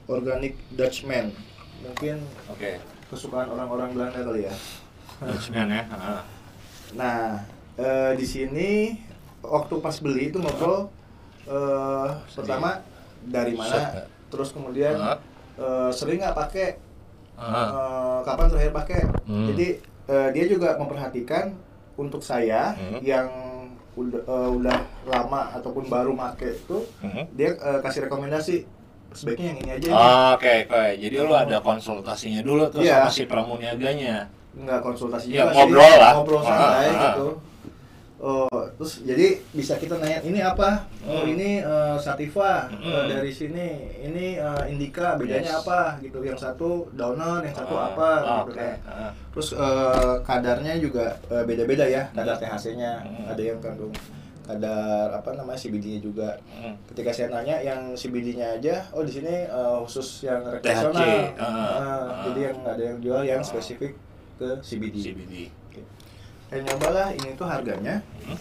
Organic 0.06 0.58
Dutchman. 0.72 1.30
Mungkin 1.80 2.18
oke 2.48 2.82
kesukaan 3.06 3.48
orang-orang 3.48 3.94
Belanda 3.94 4.18
kali 4.18 4.50
ya. 4.50 4.54
Dutchman 5.20 5.70
ya 5.70 5.82
Ah. 5.88 6.22
Nah, 6.94 7.46
eh, 7.76 8.12
di 8.14 8.26
sini 8.26 8.98
waktu 9.38 9.78
pas 9.78 9.94
beli 9.98 10.34
itu 10.34 10.42
ngobrol 10.42 10.90
eh, 11.46 12.08
pertama 12.34 12.82
dari 13.20 13.54
mana, 13.54 14.10
terus 14.26 14.50
kemudian 14.50 14.98
eh, 15.54 15.90
sering 15.94 16.18
nggak 16.18 16.34
pakai, 16.34 16.66
Ah. 17.38 17.70
eh, 17.70 18.18
kapan 18.22 18.46
terakhir 18.48 18.72
pakai. 18.74 19.00
Hmm. 19.24 19.46
Jadi 19.48 19.66
eh, 20.04 20.28
dia 20.32 20.44
juga 20.44 20.74
memperhatikan 20.74 21.54
untuk 21.94 22.20
saya 22.20 22.74
Hmm. 22.74 22.98
yang 23.00 23.28
udah 23.94 24.20
eh, 24.20 24.50
udah 24.52 24.76
lama 25.04 25.52
ataupun 25.52 25.86
baru 25.86 26.12
pakai 26.12 26.54
itu, 26.56 26.78
Mhm. 27.00 27.22
dia 27.32 27.50
eh, 27.52 27.78
kasih 27.80 28.06
rekomendasi 28.06 28.56
sebaiknya 29.10 29.46
yang 29.48 29.58
ini 29.58 29.70
aja. 29.72 29.88
Ah, 29.90 30.28
Oke, 30.34 30.64
oke. 30.64 30.84
Jadi 30.96 31.16
lu 31.16 31.32
ada 31.32 31.58
konsultasinya 31.58 32.40
dulu 32.40 32.68
tuh 32.68 32.82
Iya. 32.82 33.04
sama 33.04 33.10
si 33.10 33.22
pramuniaganya. 33.24 34.28
nggak 34.50 34.80
konsultasi 34.82 35.30
Ya, 35.30 35.46
juga 35.46 35.54
ngobrol 35.54 35.86
sih, 35.86 35.96
lah. 35.96 36.12
ngobrol 36.12 36.40
Ah, 36.40 36.44
santai 36.44 36.86
ah. 36.88 37.02
gitu 37.04 37.28
oh 38.18 38.46
terus 38.74 39.02
jadi 39.02 39.38
bisa 39.48 39.74
kita 39.74 39.94
nanya 39.96 40.18
ini 40.20 40.38
apa 40.38 40.86
oh 41.02 41.22
Hmm. 41.22 41.30
ini 41.30 41.58
eh, 41.58 41.96
sativa 41.96 42.66
eh, 42.68 42.82
Hmm. 42.82 43.06
dari 43.08 43.30
sini 43.30 43.68
ini 44.00 44.34
eh, 44.34 44.62
indica 44.68 45.14
bedanya 45.14 45.54
Yes. 45.54 45.60
apa 45.60 45.80
gitu 45.98 46.18
yang 46.20 46.34
satu 46.34 46.90
downer 46.92 47.40
yang 47.40 47.54
satu 47.54 47.72
Ah, 47.72 47.86
apa 47.88 48.10
gitu 48.18 48.50
Oke. 48.50 48.58
kan 48.58 48.74
Ah. 48.84 49.10
terus 49.30 49.48
eh, 49.52 50.14
kadarnya 50.20 50.74
juga 50.76 51.06
eh, 51.26 51.44
beda-beda 51.44 51.84
ya 51.84 52.10
kadar 52.10 52.34
THC-nya 52.36 52.92
Hmm. 53.00 53.30
ada 53.30 53.42
yang 53.44 53.58
kandung 53.58 53.94
kadar 54.44 55.12
apa 55.12 55.36
namanya 55.36 55.60
CBD-nya 55.60 56.00
juga. 56.00 56.32
Hmm. 56.48 56.72
Ketika 56.88 57.12
saya 57.12 57.28
nanya 57.30 57.60
yang 57.60 57.92
CBD-nya 57.92 58.56
aja, 58.56 58.80
oh 58.90 59.04
di 59.04 59.12
sini 59.12 59.44
eh, 59.44 59.76
khusus 59.78 60.24
yang 60.24 60.40
rekreasional. 60.40 61.04
ah, 61.36 61.36
Ah, 61.36 61.52
ah. 61.76 62.04
Jadi 62.24 62.40
yang 62.42 62.56
ada 62.64 62.80
yang 62.82 62.98
jual 62.98 63.22
yang 63.22 63.44
spesifik 63.44 63.92
ke 64.34 64.48
CBD. 64.58 64.96
CBD. 65.04 65.34
Saya 66.48 66.60
nyobalah 66.64 67.12
ini 67.12 67.36
tuh 67.36 67.44
harganya. 67.44 68.00
Hmm. 68.24 68.38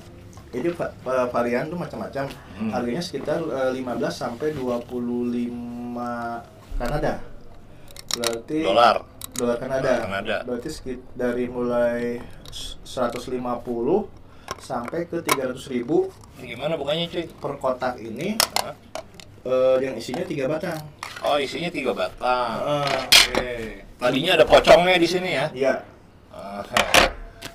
Jadi 0.47 0.71
va- 0.71 0.95
va- 1.03 1.27
varian 1.27 1.67
tuh 1.67 1.75
macam-macam. 1.75 2.25
Hmm. 2.55 2.71
Harganya 2.71 3.03
sekitar 3.03 3.43
eh, 3.43 3.71
15 3.75 3.83
sampai 4.09 4.55
25 4.55 5.51
Kanada. 6.77 7.19
Berarti 8.09 8.59
Dolar. 8.63 8.95
dolar 9.33 9.57
Kanada. 9.57 9.93
Kanada. 10.01 10.37
Berarti 10.41 10.69
sekit 10.71 10.99
dari 11.13 11.45
mulai 11.45 12.17
150 12.81 13.27
sampai 14.57 15.05
ke 15.05 15.21
300 15.21 15.53
ribu 15.69 16.09
gimana 16.39 16.73
bukannya 16.73 17.05
cuy? 17.07 17.29
per 17.29 17.53
kotak 17.57 17.99
ini 17.99 18.37
eh, 19.43 19.77
yang 19.79 19.93
isinya 19.93 20.23
tiga 20.23 20.47
batang. 20.47 20.79
Oh 21.19 21.37
isinya 21.37 21.67
tiga 21.67 21.91
batang. 21.91 22.23
Ah, 22.23 22.87
Oke. 23.03 23.83
Tadinya 23.97 24.37
ada 24.37 24.45
pocongnya 24.45 24.95
di 24.95 25.09
sini 25.09 25.29
ya. 25.33 25.45
Iya. 25.51 25.73
Oke. 26.31 26.77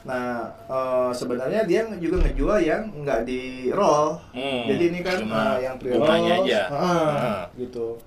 Nah, 0.03 0.51
eh, 0.67 1.11
sebenarnya 1.13 1.63
dia 1.63 1.87
juga 1.97 2.21
ngejual 2.21 2.59
yang 2.59 2.83
nggak 2.97 3.23
di 3.23 3.41
roll. 3.71 4.19
Hmm, 4.35 4.67
Jadi 4.67 4.83
ini 4.89 4.99
kan 5.01 5.17
cuma 5.19 5.41
eh, 5.55 5.65
yang 5.65 5.75
pre 5.79 5.95
bunganya 5.95 6.33
aja. 6.43 6.61
Ah, 6.69 6.83
Ah. 6.83 7.43
gitu. 7.55 7.99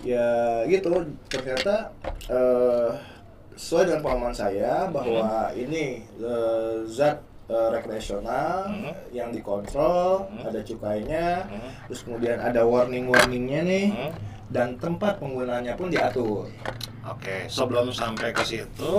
Ya 0.00 0.28
gitu. 0.64 0.94
Ternyata 1.26 1.90
eh, 2.28 2.90
sesuai 3.52 3.84
dengan 3.84 4.00
pemahaman 4.00 4.30
saya 4.32 4.86
bahwa 4.86 5.50
ini 5.52 6.06
eh, 6.14 6.74
zat 6.86 7.18
eh, 7.48 7.68
rekreasional 7.72 8.68
Hmm. 8.68 8.92
yang 9.10 9.32
dikontrol, 9.32 10.28
Hmm. 10.28 10.46
ada 10.46 10.60
cukainya, 10.60 11.42
Hmm. 11.44 11.70
terus 11.88 12.04
kemudian 12.04 12.38
ada 12.38 12.62
warning-warningnya 12.62 13.60
nih, 13.64 13.86
Hmm. 13.88 14.12
dan 14.48 14.76
tempat 14.76 15.16
penggunaannya 15.18 15.72
pun 15.74 15.88
diatur. 15.88 16.44
Oke, 17.02 17.48
sebelum 17.48 17.88
sampai 17.88 18.30
ke 18.30 18.44
situ, 18.44 18.92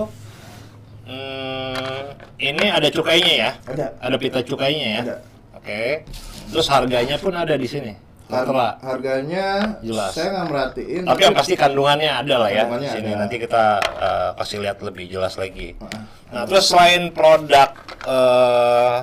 hmm, 1.09 2.05
ini 2.37 2.65
ada 2.69 2.87
cukainya 2.87 3.33
ya? 3.35 3.51
Ada. 3.65 3.85
Ada 3.97 4.15
pita 4.15 4.39
cukainya 4.39 4.87
ya? 4.87 5.01
Ada. 5.03 5.15
Oke. 5.57 6.05
Terus 6.49 6.67
harganya 6.69 7.17
pun 7.17 7.33
ada 7.33 7.53
di 7.53 7.65
sini. 7.65 7.93
Har- 8.29 8.45
Tertera. 8.45 8.77
harganya 8.85 9.45
Jelas. 9.81 10.13
saya 10.13 10.27
nggak 10.31 10.47
merhatiin. 10.47 11.01
Tapi 11.03 11.21
yang 11.25 11.33
pasti 11.33 11.53
kandungannya 11.57 12.11
ada 12.13 12.35
lah 12.37 12.49
ya. 12.49 12.53
Di 12.53 12.61
Kandungannya 12.61 12.91
sini 12.93 13.09
ada. 13.09 13.19
nanti 13.25 13.35
kita 13.37 13.63
eh, 13.81 14.29
kasih 14.37 14.57
lihat 14.61 14.77
lebih 14.79 15.05
jelas 15.09 15.33
lagi. 15.33 15.73
Heeh. 15.73 16.01
Nah, 16.29 16.45
terus 16.45 16.69
selain 16.69 17.09
produk 17.09 17.73
eh, 18.05 18.97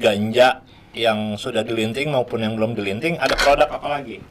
ganja 0.00 0.64
yang 0.96 1.36
sudah 1.36 1.60
dilinting 1.60 2.08
maupun 2.08 2.40
yang 2.40 2.56
belum 2.56 2.72
dilinting, 2.72 3.18
ada 3.18 3.36
produk 3.36 3.68
apa 3.68 3.88
lagi? 3.90 4.22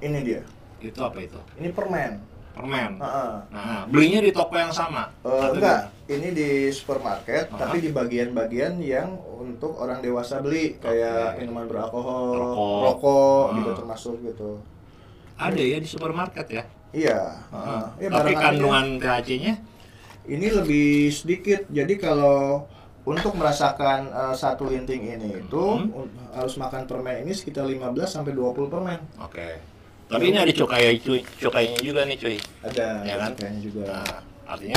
ini 0.00 0.18
dia. 0.20 0.40
Itu 0.80 1.00
apa 1.00 1.20
itu? 1.20 1.36
Ini 1.56 1.70
permen. 1.70 2.20
Permen. 2.60 2.92
Heeh. 3.00 3.32
Nah, 3.48 3.82
belinya 3.88 4.20
di 4.20 4.30
toko 4.30 4.52
yang 4.54 4.68
sama? 4.70 5.08
Atau 5.18 5.56
enggak, 5.56 5.88
ini 6.06 6.28
di 6.30 6.48
supermarket, 6.68 7.48
Aha. 7.48 7.56
tapi 7.58 7.80
di 7.80 7.88
bagian-bagian 7.88 8.76
yang 8.78 9.16
untuk 9.16 9.80
orang 9.80 10.04
dewasa 10.04 10.44
beli, 10.44 10.76
kayak 10.76 11.34
Oke. 11.34 11.38
minuman 11.40 11.64
beralkohol, 11.64 12.28
Rokok. 12.36 12.80
rokok, 12.84 13.42
Ah. 13.42 13.56
gitu 13.56 13.70
termasuk 13.74 14.14
gitu. 14.22 14.50
Ada 15.34 15.56
ya 15.58 15.78
di 15.80 15.88
supermarket 15.88 16.46
ya? 16.50 16.64
Iya. 16.92 17.20
Heeh. 17.48 17.64
heeh. 17.64 17.84
Ya, 17.98 18.08
Tapi 18.12 18.32
kandungan 18.34 18.86
THC-nya? 19.00 19.54
ini 20.28 20.46
lebih 20.46 21.08
sedikit. 21.08 21.64
Jadi 21.66 21.96
kalau 21.96 22.68
untuk 23.02 23.32
merasakan 23.32 24.12
eh, 24.12 24.34
satu 24.36 24.68
linting 24.68 25.08
ini 25.08 25.40
itu 25.40 25.64
Hmm. 25.80 26.12
harus 26.30 26.54
makan 26.54 26.84
permen 26.84 27.24
ini 27.24 27.32
sekitar 27.32 27.64
15 27.64 28.12
sampai 28.12 28.36
20 28.36 28.68
permen. 28.68 29.00
Oke. 29.18 29.56
Tapi 30.10 30.24
ini 30.26 30.38
ada 30.38 30.50
cukai 30.50 30.98
cuy, 30.98 31.20
cukainya 31.38 31.78
juga 31.78 32.02
nih 32.02 32.18
cuy. 32.18 32.36
Ada 32.60 32.86
Ya 33.06 33.14
kan? 33.16 33.30
kayaknya 33.32 33.60
juga. 33.62 33.82
Nah, 33.86 34.16
artinya 34.44 34.76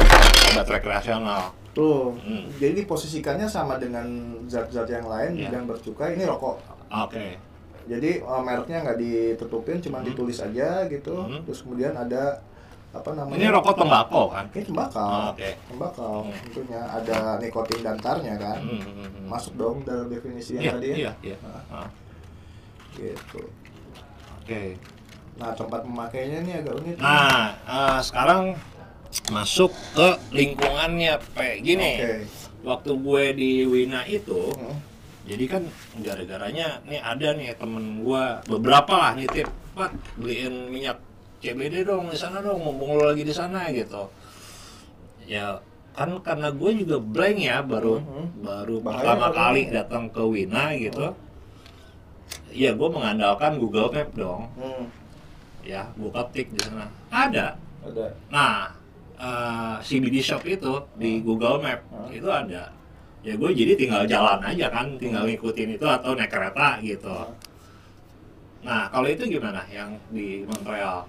obat 0.53 0.67
rekreasional. 0.69 1.41
Tuh. 1.73 2.13
Hmm. 2.21 2.45
Jadi 2.55 2.85
posisikannya 2.85 3.49
sama 3.49 3.81
dengan 3.81 4.05
zat-zat 4.45 4.85
yang 4.87 5.09
lain 5.09 5.31
Iya. 5.35 5.49
yang 5.51 5.65
bercukai 5.65 6.13
ini 6.13 6.23
rokok. 6.23 6.61
Oke. 6.87 7.41
Jadi 7.83 8.21
uh, 8.21 8.39
mereknya 8.39 8.85
nggak 8.85 8.95
ditutupin, 8.95 9.81
cuma 9.81 9.99
Hmm. 9.99 10.07
ditulis 10.07 10.37
aja 10.37 10.85
gitu. 10.85 11.17
Hmm. 11.17 11.41
Terus 11.43 11.65
kemudian 11.65 11.91
ada 11.91 12.37
apa 12.93 13.09
namanya? 13.11 13.35
Ini 13.35 13.47
rokok 13.49 13.73
tembakau 13.75 14.25
kan? 14.29 14.45
Ini 14.53 14.63
tembakau. 14.63 15.01
Oh, 15.01 15.25
oke. 15.33 15.49
Tembakau. 15.67 16.15
Hmm. 16.23 16.37
Tentunya 16.45 16.81
ada 16.85 17.17
nikotin 17.41 17.81
dan 17.81 17.97
tarnya 17.97 18.37
kan. 18.37 18.61
Hmm, 18.61 18.77
hmm, 18.77 18.93
hmm. 19.09 19.25
Masuk 19.25 19.57
dong 19.57 19.81
dalam 19.81 20.05
definisi 20.07 20.55
Iya, 20.55 20.61
yang 20.61 20.73
tadi. 20.77 20.87
ya? 20.87 20.95
iya, 20.95 21.11
iya. 21.25 21.37
Nah, 21.41 21.61
Ah, 21.73 21.89
gitu. 22.93 23.41
Oke. 24.37 24.77
Nah, 25.33 25.51
tempat 25.53 25.81
memakainya 25.83 26.37
ini 26.41 26.51
agak 26.53 26.73
unik. 26.77 26.95
Nah, 26.97 27.57
eh, 27.59 27.99
sekarang 28.01 28.53
masuk 29.29 29.73
ke 29.93 30.07
lingkungannya 30.31 31.17
kayak 31.33 31.57
gini. 31.61 31.91
Oke. 31.99 32.13
Waktu 32.63 32.91
gue 32.95 33.23
di 33.35 33.51
Wina 33.67 34.07
itu, 34.07 34.55
Hmm. 34.55 34.79
jadi 35.27 35.45
kan 35.47 35.63
gara-garanya 35.99 36.79
nih 36.87 36.97
ada 36.97 37.35
nih 37.35 37.51
temen 37.53 38.01
gue 38.01 38.23
beberapa 38.47 38.93
lah 38.93 39.13
nitip, 39.13 39.51
Pak 39.73 39.91
beliin 40.15 40.69
minyak 40.69 40.97
CBD 41.41 41.83
dong 41.83 42.07
di 42.07 42.15
sana 42.15 42.39
dong, 42.39 42.63
mumpung 42.63 42.95
lo 42.95 43.11
lagi 43.11 43.27
di 43.27 43.35
sana 43.35 43.67
gitu. 43.69 44.07
Ya 45.27 45.59
kan 45.93 46.23
karena 46.23 46.49
gue 46.49 46.71
juga 46.79 46.97
blank 46.97 47.37
ya 47.37 47.59
baru 47.61 47.99
Mhm. 47.99 48.25
baru 48.41 48.75
Bahaya 48.79 48.97
pertama 48.97 49.25
kalau 49.27 49.35
kali 49.35 49.61
datang 49.67 50.03
ke 50.07 50.23
Wina 50.23 50.63
gitu. 50.73 51.05
Ya 52.49 52.71
gue 52.71 52.89
mengandalkan 52.89 53.59
Google 53.59 53.91
Map 53.91 54.09
dong. 54.15 54.47
Hmm. 54.55 54.85
Ya, 55.63 55.88
gue 55.96 56.12
ketik 56.12 56.48
di 56.51 56.60
sana. 56.60 56.86
Ada. 57.08 57.55
Ada. 57.84 58.05
Nah, 58.29 58.67
eh, 59.15 59.75
CBD 59.79 60.20
shop 60.20 60.43
itu 60.43 60.72
di 61.00 61.24
Google 61.24 61.63
Map 61.63 61.79
Hmm. 61.89 62.12
itu 62.12 62.27
ada. 62.27 62.72
Ya 63.24 63.34
gue 63.39 63.50
jadi 63.55 63.79
tinggal 63.79 64.03
jalan 64.03 64.43
aja 64.43 64.67
kan, 64.67 65.00
tinggal 65.00 65.24
ngikutin 65.24 65.79
itu 65.79 65.86
atau 65.88 66.12
naik 66.12 66.27
kereta 66.27 66.84
gitu. 66.84 67.08
Hmm. 67.08 67.36
Nah, 68.63 68.91
kalau 68.91 69.08
itu 69.08 69.24
gimana 69.27 69.63
yang 69.72 69.96
di 70.12 70.43
Montreal? 70.43 71.08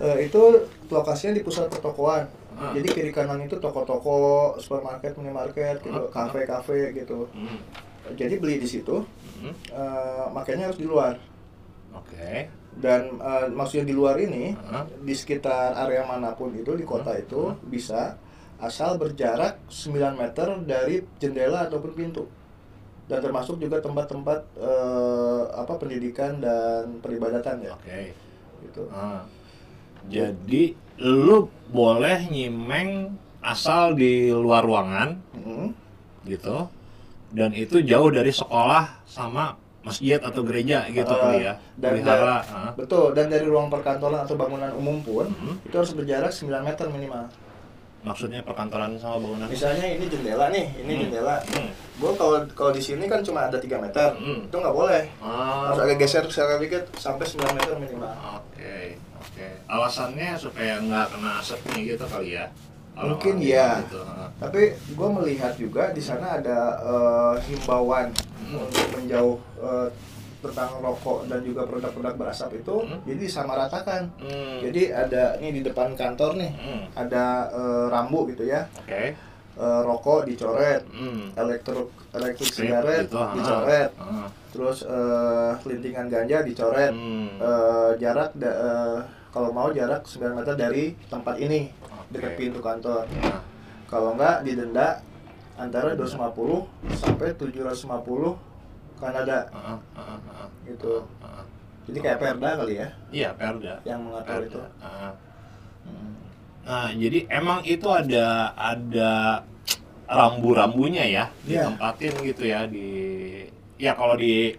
Eh, 0.00 0.28
itu 0.28 0.42
lokasinya 0.88 1.36
di 1.36 1.44
pusat 1.44 1.68
pertokoan. 1.68 2.24
Jadi 2.52 2.88
kiri 2.92 3.10
kanan 3.16 3.40
itu 3.48 3.56
toko-toko, 3.56 4.54
supermarket, 4.60 5.16
minimarket, 5.16 5.80
gitu, 5.80 6.12
kafe-kafe 6.12 6.92
gitu. 6.92 7.24
Hmm. 7.32 7.58
Jadi 8.12 8.36
beli 8.36 8.60
di 8.60 8.68
situ, 8.68 9.02
hmm, 9.40 9.54
eh, 9.72 10.24
makanya 10.36 10.68
harus 10.68 10.76
di 10.76 10.84
luar. 10.84 11.16
Oke. 11.96 12.61
Dan 12.72 13.20
eh, 13.20 13.46
maksudnya 13.48 13.84
di 13.84 13.92
luar 13.92 14.16
ini, 14.16 14.56
Ah. 14.64 14.88
di 14.88 15.12
sekitar 15.12 15.76
area 15.76 16.02
mana 16.02 16.32
pun 16.32 16.50
itu 16.52 16.72
di 16.72 16.82
kota 16.82 17.12
Hmm. 17.12 17.20
itu 17.20 17.42
bisa 17.64 18.16
asal 18.58 18.94
berjarak 18.94 19.58
9 19.66 20.14
meter 20.14 20.46
dari 20.62 21.02
jendela 21.16 21.66
ataupun 21.66 21.92
pintu. 21.92 22.24
Dan 23.04 23.18
termasuk 23.20 23.58
juga 23.58 23.78
tempat-tempat 23.78 24.40
eh, 24.56 25.42
apa 25.52 25.74
pendidikan 25.76 26.38
dan 26.38 26.98
peribadatan 26.98 27.60
ya, 27.60 27.74
Oke. 27.74 28.14
gitu. 28.62 28.88
Ah. 28.88 29.26
Jadi 30.04 30.74
lu 30.98 31.46
boleh 31.68 32.26
nyimeng 32.26 33.14
asal 33.38 33.92
di 33.92 34.30
luar 34.30 34.62
ruangan 34.62 35.18
Mm. 35.34 35.68
gitu 36.24 36.70
dan 37.28 37.50
itu 37.50 37.82
jauh 37.82 38.06
dari 38.08 38.30
sekolah 38.30 39.02
sama 39.02 39.58
masjid 39.82 40.16
atau 40.16 40.42
gereja 40.42 40.86
gitu 40.86 41.08
Ah, 41.08 41.18
kali 41.20 41.38
ya 41.42 41.54
dan- 41.74 41.98
pelihara 41.98 42.38
ah. 42.40 42.70
Betul, 42.72 43.12
dan 43.12 43.26
dari 43.26 43.42
ruang 43.42 43.66
perkantoran 43.66 44.22
atau 44.22 44.34
bangunan 44.34 44.70
umum 44.72 44.98
pun 44.98 45.26
Hmm. 45.28 45.58
itu 45.60 45.74
harus 45.74 45.92
berjarak 45.92 46.30
9 46.30 46.62
meter 46.62 46.86
minimal. 46.86 47.26
maksudnya 48.02 48.42
perkantoran 48.42 48.94
sama 48.96 49.14
bangunan 49.16 49.46
Misalnya 49.46 49.86
ini 49.88 50.06
jendela 50.06 50.46
nih, 50.48 50.66
ini 50.76 50.90
Hmm. 50.92 51.02
jendela. 51.02 51.38
Hmm. 51.48 51.70
Gua 51.96 52.10
kalau 52.12 52.42
kalau 52.52 52.70
di 52.70 52.78
sini 52.78 53.06
kan 53.06 53.20
cuma 53.20 53.46
ada 53.46 53.54
3 53.56 53.78
meter. 53.78 54.10
Hmm. 54.12 54.42
Itu 54.42 54.56
nggak 54.56 54.74
boleh. 54.74 55.06
Ah, 55.18 55.70
Harus 55.70 55.86
agak 55.86 55.98
geser 56.00 56.26
geser 56.26 56.58
dikit 56.58 56.82
sampai 56.96 57.22
9 57.22 57.54
meter 57.54 57.74
minimal. 57.76 58.10
oke 58.32 58.74
oke 59.16 59.46
alasannya 59.68 60.34
supaya 60.34 60.78
nggak 60.78 61.06
kena 61.08 61.30
asapnya 61.38 61.78
gitu 61.80 62.04
kali 62.04 62.34
ya 62.34 62.46
Mungkin 62.94 63.34
orang 63.34 63.42
iya. 63.42 63.68
gitu. 63.80 64.00
Tapi 64.36 64.62
gue 64.74 65.08
melihat 65.12 65.52
juga 65.54 65.84
di 65.90 65.98
sana 65.98 66.36
ada 66.36 66.58
eh, 66.78 67.34
himbauan 67.46 68.12
Hmm. 68.42 68.62
untuk 68.62 68.86
menjauh 68.92 69.36
eh, 69.58 69.88
tentang 70.42 70.82
rokok 70.82 71.24
dan 71.24 71.40
juga 71.40 71.62
produk-produk 71.62 72.18
berasap 72.18 72.50
itu, 72.52 72.82
Hmm. 72.82 72.98
jadi 73.06 73.18
disamaratakan. 73.22 74.10
Hmm. 74.18 74.58
Jadi 74.60 74.90
ada 74.90 75.38
nih 75.38 75.54
di 75.54 75.62
depan 75.62 75.94
kantor 75.94 76.34
nih, 76.34 76.52
Hmm. 76.52 76.82
ada 76.92 77.24
eh, 77.48 77.84
rambu 77.88 78.28
gitu 78.28 78.44
ya, 78.44 78.66
oke 78.76 79.30
Eh, 79.52 79.80
rokok 79.84 80.24
dicoret, 80.24 80.80
Hmm. 80.88 81.28
elektrik 81.36 81.92
Strip 82.40 82.72
sigaret 82.72 83.04
gitu, 83.04 83.20
dicoret, 83.36 83.92
Ah. 83.94 84.24
terus 84.48 84.80
eh, 84.82 85.52
lintingan 85.62 86.08
ganja 86.08 86.40
dicoret, 86.40 86.88
Hmm. 86.88 87.36
Eh, 87.36 87.90
jarak 87.98 88.32
da- 88.34 89.04
kalau 89.28 89.48
mau 89.48 89.68
jarak 89.70 90.04
9 90.04 90.32
meter 90.34 90.56
dari 90.56 90.96
tempat 91.04 91.36
ini. 91.38 91.68
Dekat 92.12 92.32
pintu 92.36 92.60
kantor. 92.60 93.08
Nah, 93.18 93.40
Kalau 93.88 94.16
enggak 94.16 94.40
didenda 94.40 95.04
antara 95.54 95.92
250 95.92 96.64
sampai 96.94 97.28
750 97.34 98.40
Kanada 98.96 99.50
Heeh, 99.50 99.78
heeh, 99.92 100.18
heeh. 100.22 100.48
gitu. 100.66 101.04
Heeh. 101.20 101.44
Jadi 101.82 101.98
kayak 101.98 102.18
Perda 102.18 102.50
kali 102.56 102.74
ya 102.78 102.88
Iya, 103.10 103.28
Perda. 103.34 103.74
yang 103.84 104.00
mengatur 104.00 104.40
itu. 104.40 104.56
Perda. 104.56 104.66
Heeh. 104.80 105.12
Hmm. 105.82 106.12
Nah, 106.62 106.88
jadi 106.94 107.18
emang 107.28 107.60
itu 107.66 107.88
ada 107.90 108.26
ada 108.54 109.12
rambu-rambunya 110.06 111.04
ya 111.04 111.24
Iya. 111.42 111.68
ditempatin 111.68 112.12
gitu 112.22 112.42
ya 112.44 112.60
di 112.64 112.88
ya 113.76 113.92
kalau 113.92 114.14
di 114.14 114.54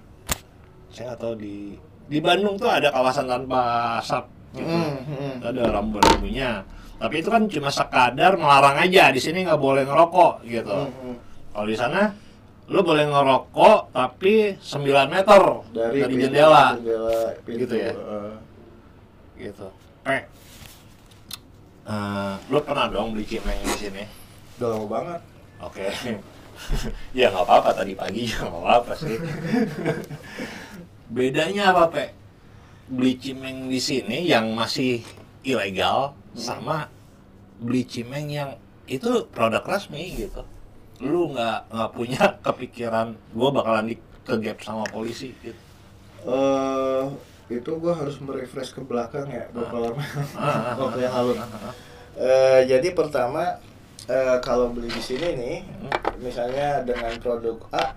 saya 0.90 1.14
nggak 1.14 1.20
tahu 1.20 1.34
di 1.38 1.74
di 2.06 2.18
Bandung 2.20 2.54
tuh 2.54 2.70
ada 2.70 2.92
kawasan 2.92 3.26
tanpa 3.26 3.62
asap 3.98 4.30
gitu. 4.54 4.68
Hmm, 4.68 4.98
hmm. 5.02 5.34
Itu 5.42 5.46
ada 5.50 5.64
rambu-rambunya. 5.72 6.52
Tapi 7.04 7.20
itu 7.20 7.28
kan 7.28 7.44
cuma 7.52 7.68
sekadar 7.68 8.40
melarang 8.40 8.80
aja 8.80 9.12
di 9.12 9.20
sini 9.20 9.44
nggak 9.44 9.60
boleh 9.60 9.84
ngerokok 9.84 10.48
gitu. 10.48 10.72
Hmm, 10.72 10.96
hmm. 11.12 11.16
Kalau 11.52 11.68
di 11.68 11.76
sana 11.76 12.02
lu 12.72 12.80
boleh 12.80 13.04
ngerokok 13.12 13.92
tapi 13.92 14.56
9 14.56 15.12
meter 15.12 15.42
dari, 15.76 16.00
pintu- 16.08 16.16
jendela 16.24 16.80
jendela 16.80 17.20
pintu, 17.44 17.60
Gitu 17.68 17.76
ya? 17.76 17.92
eh. 17.92 18.34
gitu. 19.36 19.68
Eh, 21.84 22.34
lu 22.48 22.64
pernah 22.64 22.88
dong 22.88 23.12
beli 23.12 23.28
cimeng 23.28 23.60
di 23.60 23.76
sini? 23.76 24.04
udah 24.56 24.70
lama 24.72 24.88
banget. 24.88 25.22
Oke. 25.60 25.86
ya 27.20 27.28
nggak 27.28 27.44
apa-apa 27.44 27.70
tadi 27.84 27.94
pagi 28.00 28.32
ya 28.32 28.48
nggak 28.48 28.64
apa-apa 28.64 28.94
sih. 28.96 29.18
Bedanya 31.12 31.76
apa, 31.76 31.92
Pe? 31.92 32.06
Beli 32.88 33.20
cimeng 33.20 33.68
di 33.68 33.84
sini 33.84 34.24
yang 34.24 34.56
masih 34.56 35.04
ilegal 35.44 36.16
sama 36.32 36.88
beli 37.64 37.84
cimeng 37.84 38.28
yang 38.28 38.50
itu 38.86 39.08
produk 39.32 39.64
resmi 39.64 40.12
gitu. 40.14 40.44
Lu 41.00 41.32
nggak 41.32 41.72
nggak 41.72 41.92
punya 41.92 42.22
kepikiran 42.46 43.16
gua 43.32 43.50
bakalan 43.50 43.88
dikegap 43.90 44.60
sama 44.60 44.84
polisi 44.86 45.32
gitu. 45.40 45.58
eh 46.24 47.04
itu 47.52 47.70
gua 47.76 47.94
harus 47.94 48.16
merefresh 48.18 48.72
ke 48.72 48.80
belakang 48.80 49.28
ya 49.28 49.44
beberapa 49.52 49.92
lama 49.92 50.04
Ah, 50.34 50.48
ah, 50.72 50.76
waktu 50.80 51.00
yang 51.02 51.12
ah, 51.12 51.20
lalu. 51.20 51.34
ah, 51.36 51.48
ah. 51.68 51.74
Eh, 52.14 52.62
jadi 52.64 52.94
pertama 52.94 53.60
eh, 54.06 54.38
kalau 54.40 54.70
beli 54.70 54.88
di 54.88 55.02
sini 55.02 55.28
nih, 55.34 55.58
Hmm. 55.64 55.92
misalnya 56.20 56.84
dengan 56.84 57.12
produk 57.20 57.58
A, 57.72 57.92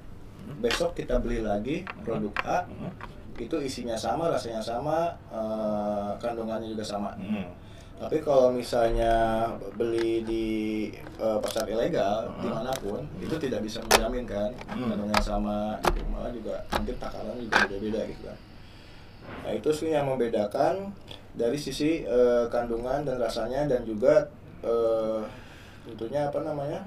besok 0.56 0.94
kita 0.94 1.18
beli 1.18 1.42
lagi 1.42 1.82
produk 2.02 2.34
A, 2.42 2.58
Hmm. 2.64 2.90
itu 3.36 3.54
isinya 3.60 3.94
sama, 3.94 4.26
rasanya 4.26 4.58
sama, 4.58 5.14
eh, 5.28 6.10
kandungannya 6.18 6.66
juga 6.68 6.82
sama. 6.82 7.14
Hmm. 7.14 7.46
Tapi 7.96 8.20
kalau 8.20 8.52
misalnya 8.52 9.48
beli 9.72 10.20
di 10.20 10.46
eh, 11.16 11.38
pasar 11.40 11.64
ilegal 11.64 12.28
Hmm. 12.28 12.42
di 12.44 12.48
mana 12.52 12.68
pun, 12.76 13.00
itu 13.16 13.32
tidak 13.40 13.64
bisa 13.64 13.80
menjamin 13.80 14.28
kan 14.28 14.52
Hmm. 14.68 14.92
kandungannya 14.92 15.16
sama, 15.24 15.80
gitu. 15.80 16.04
malah 16.12 16.28
juga 16.28 16.60
mungkin 16.76 16.96
takaran 17.00 17.36
juga 17.40 17.56
beda-beda 17.64 18.00
gitu 18.04 18.22
kan. 18.28 18.38
Nah 19.42 19.52
itu 19.52 19.70
sih 19.72 19.88
yang 19.90 20.04
membedakan 20.06 20.92
dari 21.32 21.56
sisi 21.56 22.04
eh, 22.04 22.44
kandungan 22.46 23.08
dan 23.08 23.16
rasanya 23.16 23.64
dan 23.64 23.80
juga 23.82 24.28
eh, 24.60 25.20
tentunya 25.88 26.28
apa 26.28 26.44
namanya 26.44 26.84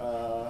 eh, 0.00 0.46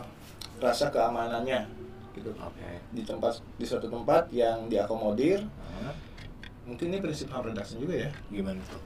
rasa 0.63 0.87
keamanannya 0.89 1.67
gitu 2.15 2.31
Oke. 2.37 2.71
di 2.91 3.03
tempat 3.03 3.39
di 3.57 3.67
suatu 3.67 3.87
tempat 3.87 4.31
yang 4.31 4.67
diakomodir 4.67 5.41
Ah, 5.81 5.95
mungkin 6.63 6.91
ini 6.91 6.99
prinsip 7.01 7.31
harm 7.31 7.47
reduction 7.47 7.81
juga 7.81 8.07
ya 8.07 8.11
Gimana 8.29 8.61
tuh? 8.67 8.83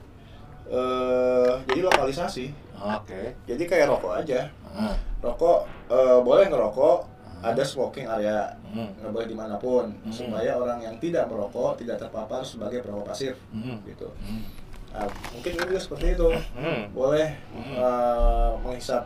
Eh 0.67 1.53
jadi 1.67 1.81
lokalisasi 1.83 2.47
Oke. 2.75 3.37
jadi 3.45 3.63
kayak 3.63 3.87
rokok 3.89 4.15
aja 4.17 4.49
Ah, 4.75 4.91
rokok 5.21 5.71
eh, 5.87 6.19
boleh 6.21 6.49
ngerokok 6.49 6.99
ada 7.41 7.63
smoking 7.63 8.09
area 8.09 8.51
hmm. 8.67 8.99
nggak 8.99 9.13
boleh 9.13 9.29
di 9.29 9.37
mana 9.37 9.55
pun 9.55 9.93
Hmm. 10.03 10.11
supaya 10.11 10.57
orang 10.57 10.81
yang 10.81 10.97
tidak 10.99 11.29
merokok 11.29 11.77
tidak 11.77 11.97
terpapar 11.97 12.41
sebagai 12.41 12.81
perokok 12.81 13.07
pasif 13.07 13.37
Hmm. 13.51 13.79
gitu 13.85 14.09
Hmm. 14.19 14.43
Nah, 14.91 15.07
mungkin 15.31 15.53
juga 15.55 15.77
seperti 15.77 16.07
itu 16.13 16.29
Hmm. 16.55 16.91
boleh 16.91 17.29
Hmm. 17.51 17.75
eh, 17.77 18.51
menghisap 18.61 19.05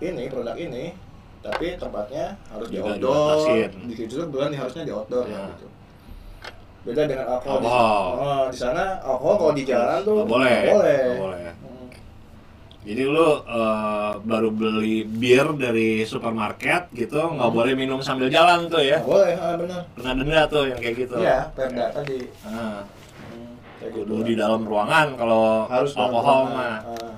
ini 0.00 0.26
produk 0.26 0.56
ini 0.56 0.96
tapi 1.38 1.76
tempatnya 1.76 2.34
harus 2.48 2.68
di 2.68 2.80
outdoor 2.80 3.36
di 3.68 3.94
situ 3.94 4.16
kebetulan 4.18 4.50
harusnya 4.50 4.82
di 4.82 4.90
outdoor 4.90 5.28
Ya. 5.28 5.44
gitu 5.52 5.66
beda 6.84 7.02
dengan 7.04 7.26
alkohol 7.30 7.58
di, 7.58 7.68
oh, 7.68 8.44
di 8.46 8.58
sana 8.58 8.84
alkohol 9.00 9.34
kalau 9.38 9.52
di 9.52 9.64
jalan 9.64 9.98
tuh 10.00 10.14
Nggak 10.14 10.28
boleh. 10.28 10.58
boleh, 10.68 11.00
Nggak 11.00 11.18
boleh. 11.18 11.46
Hmm. 11.54 11.86
Jadi 12.84 13.02
lu 13.02 13.28
eh, 13.40 14.10
baru 14.20 14.48
beli 14.50 14.96
bir 15.02 15.46
dari 15.54 15.90
supermarket 16.02 16.92
gitu, 16.92 17.16
nggak 17.16 17.50
boleh 17.50 17.72
minum 17.72 17.98
sambil 17.98 18.28
jalan 18.28 18.68
tuh 18.68 18.78
ya? 18.78 19.00
Nggak 19.00 19.08
boleh 19.08 19.32
ah, 19.34 19.54
benar 19.56 19.82
Kena 19.94 20.12
denda 20.14 20.42
tuh 20.44 20.62
yang 20.66 20.78
kayak 20.78 20.96
gitu. 20.98 21.16
iya 21.16 21.48
perda 21.50 21.84
tadi 21.90 22.18
Ah, 22.44 22.84
Hmm, 23.24 23.56
kudu 23.80 24.04
gitu. 24.14 24.14
di 24.22 24.34
dalam 24.34 24.60
ruangan 24.62 25.12
kalau 25.14 25.64
harus 25.66 25.92
alkohol 25.94 26.40
mah. 26.46 26.84
Ah, 26.84 27.12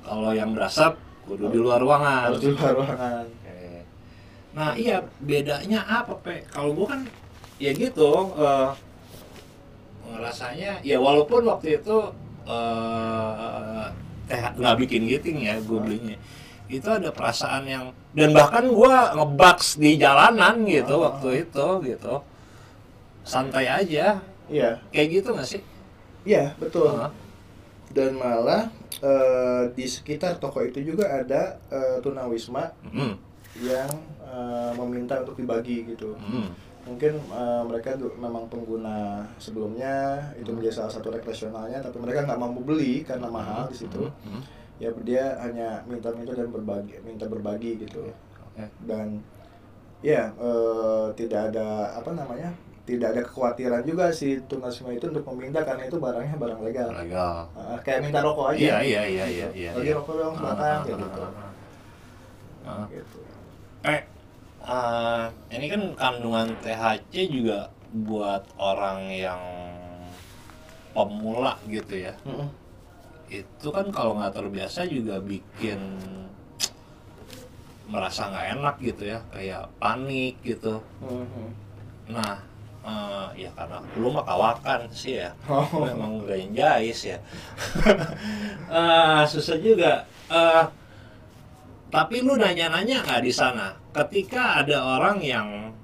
Kalau 0.00 0.30
yang 0.30 0.54
berasap 0.54 0.94
kudu 1.24 1.50
di 1.50 1.58
luar 1.58 1.78
ruangan. 1.78 2.30
harus 2.30 2.38
di 2.38 2.48
luar 2.48 2.72
ruangan. 2.72 3.24
Nah 4.48 4.74
iya 4.74 4.98
bedanya 5.18 5.82
apa 5.82 6.14
pe? 6.16 6.42
Kalau 6.48 6.70
gua 6.72 6.86
kan 6.88 7.00
ya 7.58 7.70
gitu 7.70 8.10
eh, 8.34 8.70
ngerasanya 10.10 10.80
ya 10.82 10.96
walaupun 10.96 11.44
waktu 11.44 11.78
itu 11.78 11.96
eh 12.44 13.86
teh 14.28 14.42
nggak 14.54 14.76
bikin 14.78 15.02
giting 15.06 15.38
ya 15.40 15.56
gue 15.58 15.78
belinya 15.78 16.16
itu 16.68 16.84
ada 16.84 17.08
perasaan 17.08 17.64
yang 17.64 17.84
dan 18.12 18.28
bahkan 18.30 18.68
gua 18.68 19.16
ngebaks 19.16 19.76
di 19.76 19.96
jalanan 19.96 20.68
gitu 20.68 20.94
Oh. 20.94 21.08
waktu 21.08 21.48
itu 21.48 21.66
gitu 21.82 22.14
santai 23.22 23.64
aja 23.64 24.20
iya 24.46 24.76
kayak 24.88 25.08
gitu 25.10 25.28
nggak 25.32 25.48
sih? 25.48 25.62
iya 26.24 26.52
betul 26.56 26.92
Hah? 26.92 27.08
dan 27.88 28.12
malah 28.14 28.68
eh, 29.00 29.62
di 29.72 29.84
sekitar 29.84 30.36
toko 30.36 30.60
itu 30.60 30.80
juga 30.82 31.08
ada 31.08 31.56
eh, 31.68 31.96
tunawisma 31.98 32.68
Hmm. 32.84 33.16
yang 33.58 33.88
eh, 34.20 34.70
meminta 34.76 35.24
untuk 35.24 35.40
dibagi 35.40 35.88
gitu 35.88 36.20
Hmm. 36.20 36.52
Mungkin 36.88 37.12
eh, 37.20 37.62
mereka 37.68 37.94
memang 38.00 38.48
pengguna 38.48 39.20
sebelumnya 39.36 40.18
itu 40.34 40.48
menjadi 40.50 40.80
salah 40.80 40.92
satu 40.96 41.12
rekreasionalnya 41.12 41.84
tapi 41.84 42.00
mereka 42.00 42.24
nggak 42.24 42.40
mampu 42.40 42.64
beli 42.64 43.04
karena 43.04 43.28
mahal 43.28 43.68
di 43.68 43.76
situ 43.76 44.08
Hmm. 44.24 44.40
ya 44.80 44.88
dia 45.04 45.36
hanya 45.42 45.84
minta-minta 45.84 46.32
dan 46.32 46.48
berbagi 46.48 46.96
minta 47.02 47.28
berbagi 47.28 47.76
gitu 47.78 48.08
Oke. 48.08 48.64
dan 48.88 49.20
ya 50.00 50.32
eh, 50.34 51.06
tidak 51.14 51.52
ada 51.52 51.92
apa 51.92 52.10
namanya 52.14 52.50
tidak 52.88 53.12
ada 53.12 53.20
kekhawatiran 53.20 53.84
juga 53.84 54.08
si 54.08 54.40
tunawisma 54.48 54.96
itu 54.96 55.12
untuk 55.12 55.28
meminta 55.36 55.60
karena 55.60 55.84
itu 55.84 56.00
barangnya 56.00 56.40
barang 56.40 56.60
legal 56.64 56.88
Legal. 56.96 57.44
Eh, 57.52 57.78
kayak 57.84 58.00
minta 58.00 58.24
rokok 58.24 58.56
Iya 58.56 58.80
aja 58.80 58.80
iya 58.80 59.02
iya 59.04 59.24
iya 59.28 59.48
iya. 59.52 59.70
lagi 59.76 59.92
iya. 59.92 59.98
rokok 60.00 60.14
dong 60.16 60.34
sebatang 60.40 60.64
ah, 60.64 60.80
kayak 60.80 60.96
ah, 62.64 62.84
gitu 62.88 62.96
gitu 62.96 63.20
Eh, 63.84 64.00
eh, 64.68 65.24
ini 65.56 65.66
kan 65.72 65.82
kandungan 65.96 66.52
THC 66.60 67.32
juga 67.32 67.72
buat 67.88 68.44
orang 68.60 69.08
yang 69.08 69.40
pemula 70.92 71.56
gitu 71.66 71.94
ya. 71.96 72.14
Mm-mm. 72.28 72.48
Itu 73.28 73.68
kan 73.72 73.88
kalau 73.88 74.16
nggak 74.20 74.36
terbiasa 74.36 74.84
juga 74.88 75.20
bikin 75.20 75.78
merasa 77.88 78.28
nggak 78.28 78.46
enak 78.60 78.76
gitu 78.84 79.02
ya, 79.08 79.18
kayak 79.32 79.64
panik 79.80 80.36
gitu. 80.44 80.84
Mhm. 81.00 81.46
Nah, 82.12 82.36
eh, 82.84 83.48
ya 83.48 83.50
karena 83.56 83.80
lu 83.96 84.12
mah 84.12 84.24
kawakan 84.28 84.88
sih 84.92 85.24
ya, 85.24 85.32
Oh. 85.48 85.64
Lu 85.84 85.88
emang 85.88 86.20
gak 86.28 86.44
jais 86.52 87.00
ya. 87.16 87.18
Eh, 88.68 89.22
susah 89.24 89.56
juga. 89.56 90.04
Eh, 90.28 90.64
tapi 91.88 92.20
lu 92.20 92.36
nanya-nanya 92.36 93.00
nggak 93.00 93.24
di 93.24 93.32
sana? 93.32 93.72
Ketika 93.98 94.62
ada 94.62 94.78
orang 94.96 95.18
yang 95.18 95.74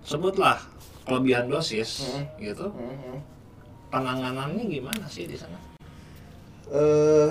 sebutlah 0.00 0.62
kelebihan 1.02 1.46
dosis 1.46 2.06
Hmm. 2.06 2.22
gitu, 2.38 2.70
Mhm. 2.70 3.18
penanganannya 3.90 4.64
gimana 4.64 5.04
sih 5.06 5.26
di 5.26 5.34
sana? 5.34 5.58
eh 6.66 7.30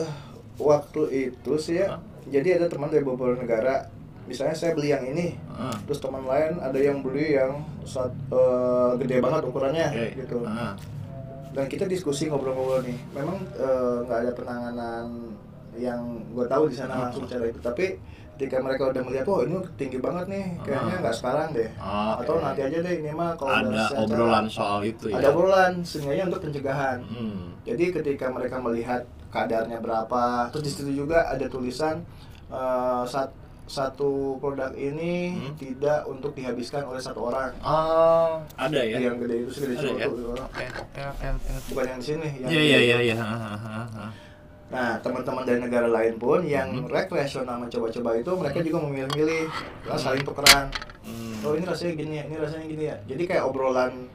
waktu 0.56 1.02
itu 1.10 1.52
sih 1.58 1.76
ya 1.76 1.90
Hah? 1.90 2.00
jadi 2.30 2.56
ada 2.56 2.70
teman 2.70 2.88
dari 2.88 3.02
beberapa 3.02 3.34
negara 3.34 3.90
misalnya 4.24 4.54
saya 4.54 4.72
beli 4.72 4.88
yang 4.88 5.02
ini 5.04 5.34
Ah, 5.50 5.74
terus 5.82 5.98
teman 5.98 6.22
lain 6.24 6.62
ada 6.62 6.78
yang 6.78 7.02
beli 7.02 7.34
yang 7.34 7.58
saat, 7.82 8.14
eh, 8.30 8.92
gede 8.96 9.20
banget 9.20 9.42
ukurannya 9.44 9.88
oke. 9.90 10.08
gitu 10.16 10.38
Ah, 10.46 10.78
dan 11.50 11.66
kita 11.66 11.86
diskusi 11.86 12.30
ngobrol-ngobrol 12.30 12.84
nih 12.84 12.96
memang 13.12 13.42
eh, 13.54 13.98
nggak 14.04 14.20
ada 14.22 14.32
penanganan 14.34 15.06
yang 15.74 16.00
gue 16.30 16.46
tahu 16.46 16.70
di 16.70 16.78
sana 16.78 16.94
Hmm. 16.94 17.04
langsung 17.10 17.26
cara 17.26 17.44
itu 17.44 17.58
tapi 17.58 17.98
ketika 18.44 18.60
mereka 18.60 18.84
udah 18.90 19.02
melihat 19.02 19.26
oh 19.26 19.40
ini 19.42 19.56
tinggi 19.74 19.98
banget 19.98 20.26
nih 20.28 20.46
kayaknya 20.62 20.94
Hmm. 20.94 21.02
nggak 21.02 21.16
sekarang 21.16 21.48
deh 21.52 21.70
oke. 21.72 22.20
atau 22.20 22.34
nanti 22.38 22.62
aja 22.62 22.78
deh 22.80 22.94
ini 22.98 23.12
mah 23.12 23.32
kalau 23.34 23.52
ada 23.56 23.84
obrolan 23.98 24.46
soal 24.48 24.80
itu 24.82 25.06
ya. 25.08 25.16
ada 25.18 25.28
obrolan 25.30 25.74
seenggaknya 25.82 26.24
untuk 26.28 26.42
pencegahan 26.44 27.00
Hmm. 27.04 27.56
jadi 27.64 27.86
ketika 27.94 28.26
mereka 28.28 28.58
melihat 28.58 29.02
kadarnya 29.30 29.80
berapa, 29.80 30.24
terus 30.50 30.64
di 30.64 30.72
situ 30.72 30.92
juga 30.96 31.26
ada 31.26 31.48
tulisan 31.48 32.06
eh, 32.48 33.04
saat 33.04 33.34
satu 33.64 34.38
produk 34.38 34.76
ini 34.76 35.34
Hmm. 35.34 35.56
tidak 35.56 36.04
untuk 36.06 36.36
dihabiskan 36.36 36.84
oleh 36.84 37.00
satu 37.00 37.32
orang. 37.32 37.56
Oh, 37.58 38.44
ada 38.54 38.76
ya? 38.78 39.00
Yang 39.00 39.24
gede 39.24 39.36
itu 39.40 39.52
segede 39.56 39.74
Ada 39.74 39.88
ya? 39.96 40.06
suatu. 40.06 40.20
Oke, 40.36 40.66
oke, 40.68 41.02
oke, 41.02 41.28
oke. 41.32 41.50
Bukan 41.72 41.86
yang 41.88 41.98
di 41.98 42.06
sini. 42.06 42.30
yang 42.38 42.50
Iya, 42.52 42.62
iya, 42.62 42.80
iya, 42.84 42.98
iya. 43.08 43.16
Nah, 44.74 44.98
teman-teman 45.00 45.46
dari 45.46 45.62
negara 45.62 45.86
lain 45.86 46.18
pun 46.18 46.42
yang 46.42 46.74
Hmm. 46.74 46.90
rekreasional 46.90 47.62
mencoba-coba 47.62 48.18
itu 48.18 48.32
mereka 48.34 48.58
juga 48.60 48.78
memilih-milih, 48.82 49.46
lah 49.86 49.96
saling 49.96 50.26
tukeran. 50.26 50.74
Hmm. 51.06 51.46
Oh 51.46 51.54
ini 51.54 51.62
rasanya 51.64 51.94
gini 51.94 52.14
ya, 52.18 52.24
ini 52.26 52.36
rasanya 52.42 52.66
gini 52.66 52.84
ya. 52.90 52.98
Jadi 53.06 53.24
kayak 53.24 53.44
obrolan 53.46 54.10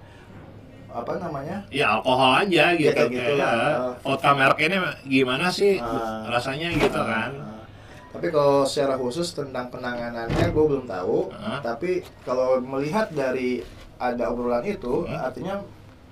apa 0.89 1.13
namanya? 1.17 1.63
Ya 1.71 1.95
alkohol 1.95 2.43
aja 2.43 2.73
gitu 2.75 2.91
kayak 2.91 3.13
gitu 3.13 3.33
kayak, 3.37 3.45
lah. 3.45 3.93
vodka 4.01 4.31
merek 4.33 4.61
ini 4.67 4.77
gimana 5.07 5.47
sih 5.47 5.77
Ah. 5.77 6.25
rasanya 6.27 6.73
gitu 6.73 6.97
kan 6.97 7.31
Nah, 7.37 7.61
tapi 8.09 8.33
kalau 8.33 8.65
secara 8.65 8.97
khusus 8.97 9.31
tentang 9.31 9.69
penanganannya 9.69 10.49
gue 10.49 10.65
belum 10.65 10.89
tahu. 10.89 11.29
Ah. 11.31 11.61
Tapi 11.61 12.01
kalau 12.25 12.57
melihat 12.59 13.13
dari 13.13 13.61
ada 14.01 14.33
obrolan 14.33 14.65
itu, 14.65 15.05
Hmm. 15.05 15.23
artinya 15.23 15.55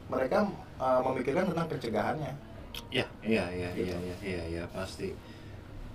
mereka 0.06 0.44
uh, 0.76 1.00
memikirkan 1.02 1.48
tentang 1.50 1.66
pencegahannya. 1.66 2.32
Ya 2.92 3.06
iya 3.22 3.44
iya 3.52 3.70
iya 3.74 3.96
iya 3.96 4.16
iya 4.22 4.42
iya 4.46 4.64
pasti. 4.70 5.12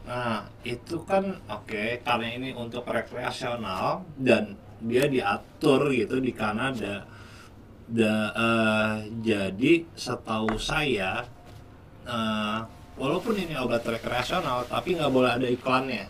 Nah 0.08 0.46
itu 0.66 1.02
kan 1.06 1.40
oke 1.50 2.02
karena 2.02 2.28
ini 2.38 2.50
untuk 2.58 2.86
rekreasional 2.88 4.06
dan 4.18 4.58
dia 4.82 5.06
diatur 5.06 5.94
gitu 5.94 6.18
di 6.18 6.34
Kanada. 6.34 7.06
Da, 7.92 8.32
eh, 8.32 8.96
jadi 9.20 9.84
setahu 9.92 10.56
saya 10.56 11.28
eh, 12.08 12.60
walaupun 12.96 13.36
ini 13.36 13.58
obat 13.60 13.84
rekreasional 13.84 14.64
tapi 14.70 14.96
nggak 14.96 15.12
boleh 15.12 15.32
ada 15.36 15.48
iklannya 15.50 16.08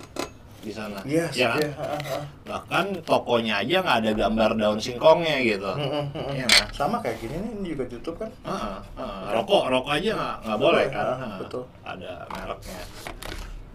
di 0.62 0.69
sana 0.69 1.02
Yes, 1.02 1.34
ya 1.34 1.52
kan? 1.52 1.60
iya, 1.60 1.69
ah, 1.74 1.97
ah. 1.97 2.24
bahkan 2.45 2.86
tokonya 3.02 3.60
aja 3.60 3.82
nggak 3.82 3.97
ada 4.00 4.12
gambar 4.15 4.52
daun 4.56 4.78
singkongnya 4.78 5.41
gitu 5.41 5.65
Hmm, 5.74 6.06
hmm. 6.08 6.32
Iya 6.32 6.45
kan? 6.45 6.65
Sama 6.69 6.95
kayak 7.02 7.17
gini 7.17 7.36
nih, 7.36 7.52
ini 7.52 7.67
juga 7.71 7.84
tutup 7.89 8.15
kan? 8.21 8.30
Ah, 8.41 8.78
ah, 8.93 9.34
rokok 9.34 9.67
rokok 9.67 9.91
aja 9.91 10.12
nggak 10.13 10.36
nggak 10.45 10.60
boleh 10.60 10.86
kan 10.88 11.02
Ah, 11.04 11.17
Ah, 11.17 11.38
betul. 11.41 11.63
ada 11.82 12.12
mereknya 12.30 12.82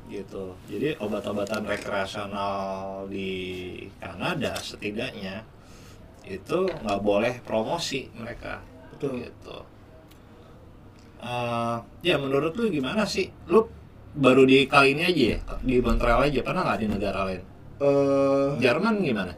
gitu 0.06 0.44
jadi 0.70 0.94
obat-obatan 0.96 1.66
rekreasional 1.66 2.62
di 3.06 3.34
Kanada 3.98 4.54
setidaknya 4.56 5.42
itu 6.22 6.70
nggak 6.70 7.00
boleh 7.00 7.42
promosi 7.42 8.06
mereka 8.12 8.62
Betul. 8.94 9.18
gitu 9.20 9.58
Eh, 11.16 11.76
ya 12.04 12.20
menurut 12.20 12.54
lu 12.54 12.68
gimana 12.68 13.02
sih 13.02 13.26
lu 13.48 13.66
baru 14.16 14.42
di 14.42 14.64
kali 14.64 14.96
ini 14.96 15.02
aja 15.04 15.24
ya 15.32 15.38
di 15.60 15.76
Montreal 15.78 16.24
aja 16.24 16.40
pernah 16.40 16.62
nggak 16.64 16.78
di 16.80 16.86
negara 16.88 17.20
lain 17.24 17.42
Eh, 17.76 18.48
Jerman 18.56 19.04
gimana 19.04 19.32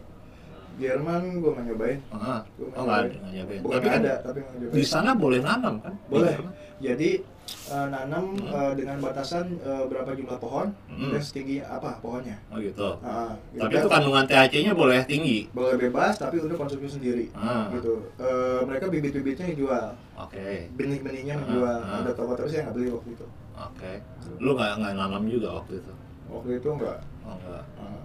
Jerman 0.79 1.43
gue 1.43 1.51
mau 1.51 1.59
nyobain. 1.59 1.99
Ah, 2.15 2.47
Gua 2.55 2.71
oh 2.71 2.83
nggak 2.87 2.99
ada 3.03 3.03
nyobain. 3.03 3.19
nggak 3.19 3.33
nyobain. 3.35 3.61
Bukan 3.67 3.75
tapi 3.75 3.87
kan 3.91 4.01
ada, 4.01 4.15
tapi 4.23 4.39
mau 4.47 4.53
nyobain. 4.55 4.77
di 4.79 4.85
sana 4.87 5.11
boleh 5.13 5.41
nanam 5.43 5.75
kan 5.83 5.95
Boleh. 6.07 6.35
Jadi 6.79 7.11
eh, 7.49 7.87
nanam 7.89 8.25
Hmm. 8.31 8.49
eh, 8.49 8.73
dengan 8.75 8.97
batasan 8.99 9.57
eh, 9.57 9.85
berapa 9.85 10.11
jumlah 10.11 10.37
pohon 10.37 10.69
Hmm. 10.87 11.11
dan 11.11 11.21
setinggi 11.21 11.61
apa 11.61 11.97
pohonnya. 11.99 12.37
oh 12.47 12.59
gitu 12.59 12.89
Ah, 13.01 13.33
gitu 13.49 13.61
Tapi 13.61 13.75
itu 13.75 13.89
kandungan 13.89 14.25
THC-nya 14.25 14.73
boleh 14.73 15.01
tinggi. 15.05 15.39
boleh 15.51 15.77
bebas 15.79 16.15
tapi 16.15 16.39
untuk 16.39 16.57
konsumsi 16.57 16.89
sendiri. 16.91 17.27
Ah. 17.33 17.69
Gitu. 17.71 17.95
Eh, 18.17 18.61
mereka 18.63 18.87
bibit-bibitnya 18.87 19.45
yang 19.47 19.59
jual, 19.59 19.87
Oke, 20.17 20.69
benih-benihnya 20.73 21.33
yang 21.35 21.45
jual. 21.47 21.79
ah. 21.79 22.01
Ada 22.01 22.13
toko 22.13 22.33
tapi 22.33 22.49
saya 22.49 22.65
nggak 22.65 22.75
beli 22.75 22.89
waktu 22.91 23.11
itu. 23.13 23.27
oke. 23.55 23.93
Lu 24.39 24.51
nggak 24.53 24.73
nggak 24.77 24.93
nanam 24.95 25.23
juga 25.25 25.49
waktu 25.57 25.79
itu? 25.79 25.93
Waktu 26.29 26.51
itu 26.57 26.69
enggak. 26.71 26.99
Oh 27.23 27.35
enggak. 27.35 27.65
Ah. 27.77 28.03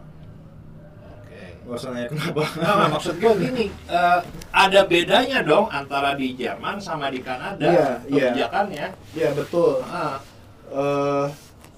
Nggak 1.63 1.78
usah 1.78 1.89
nanya 1.89 2.10
kenapa. 2.10 2.43
Nah, 2.58 2.88
maksud 2.91 3.15
gue 3.17 3.34
gini, 3.39 3.65
eh, 3.88 4.19
ada 4.52 4.80
bedanya 4.84 5.39
dong 5.41 5.67
antara 5.69 6.12
di 6.13 6.34
Jerman 6.34 6.76
sama 6.78 7.08
di 7.08 7.19
Kanada 7.19 7.63
Iya, 7.63 7.88
iya. 8.06 8.28
kebijakannya. 8.28 8.86
Iya 9.13 9.30
betul. 9.32 9.80
Ah, 9.86 10.19
eh 10.67 11.26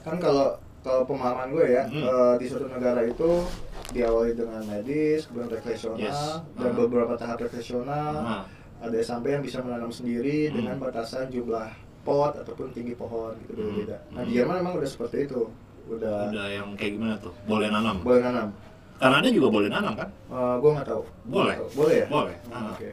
kan 0.01 0.17
kalau 0.17 0.53
kalau 0.81 1.01
pemahaman 1.03 1.49
gue 1.49 1.65
ya 1.71 1.83
Hmm. 1.85 2.01
eh, 2.03 2.33
di 2.37 2.45
suatu 2.45 2.65
negara 2.67 3.01
itu 3.01 3.45
diawali 3.87 4.33
dengan 4.33 4.61
medis, 4.63 5.25
kemudian 5.25 5.49
rekreasional 5.51 6.01
Yes. 6.01 6.19
dan 6.55 6.71
beberapa 6.73 7.13
tahap 7.15 7.37
rekreasional. 7.39 8.13
ah, 8.17 8.43
Ada 8.75 8.99
sampai 9.01 9.33
yang 9.33 9.41
bisa 9.41 9.61
menanam 9.61 9.87
sendiri 9.87 10.49
Hmm. 10.49 10.55
dengan 10.59 10.75
batasan 10.77 11.29
jumlah 11.29 11.71
pot 12.03 12.35
ataupun 12.35 12.69
tinggi 12.69 12.93
pohon 12.93 13.33
gitu 13.39 13.55
Hmm. 13.55 13.77
beda. 13.79 13.97
Nah 14.11 14.19
Hmm. 14.19 14.27
di 14.27 14.31
Jerman 14.35 14.55
memang 14.59 14.73
udah 14.75 14.85
seperti 14.85 15.25
itu, 15.25 15.47
udah, 15.87 16.29
udah 16.29 16.45
yang 16.51 16.67
kayak 16.75 16.91
gimana 16.93 17.15
tuh? 17.17 17.33
Boleh 17.45 17.69
nanam? 17.69 18.03
boleh 18.03 18.21
nanam. 18.21 18.49
Kanada 18.95 19.27
juga 19.27 19.47
boleh 19.49 19.67
nanam 19.67 19.93
kan? 19.93 20.09
Eh, 20.09 20.55
gue 20.57 20.71
nggak 20.71 20.87
tahu. 20.87 21.03
Boleh. 21.25 21.55
Tahu. 21.57 21.67
Boleh 21.75 21.95
ya? 21.97 22.07
Boleh. 22.07 22.35
Hmm, 22.43 22.55
Ah. 22.55 22.71
Oke. 22.71 22.89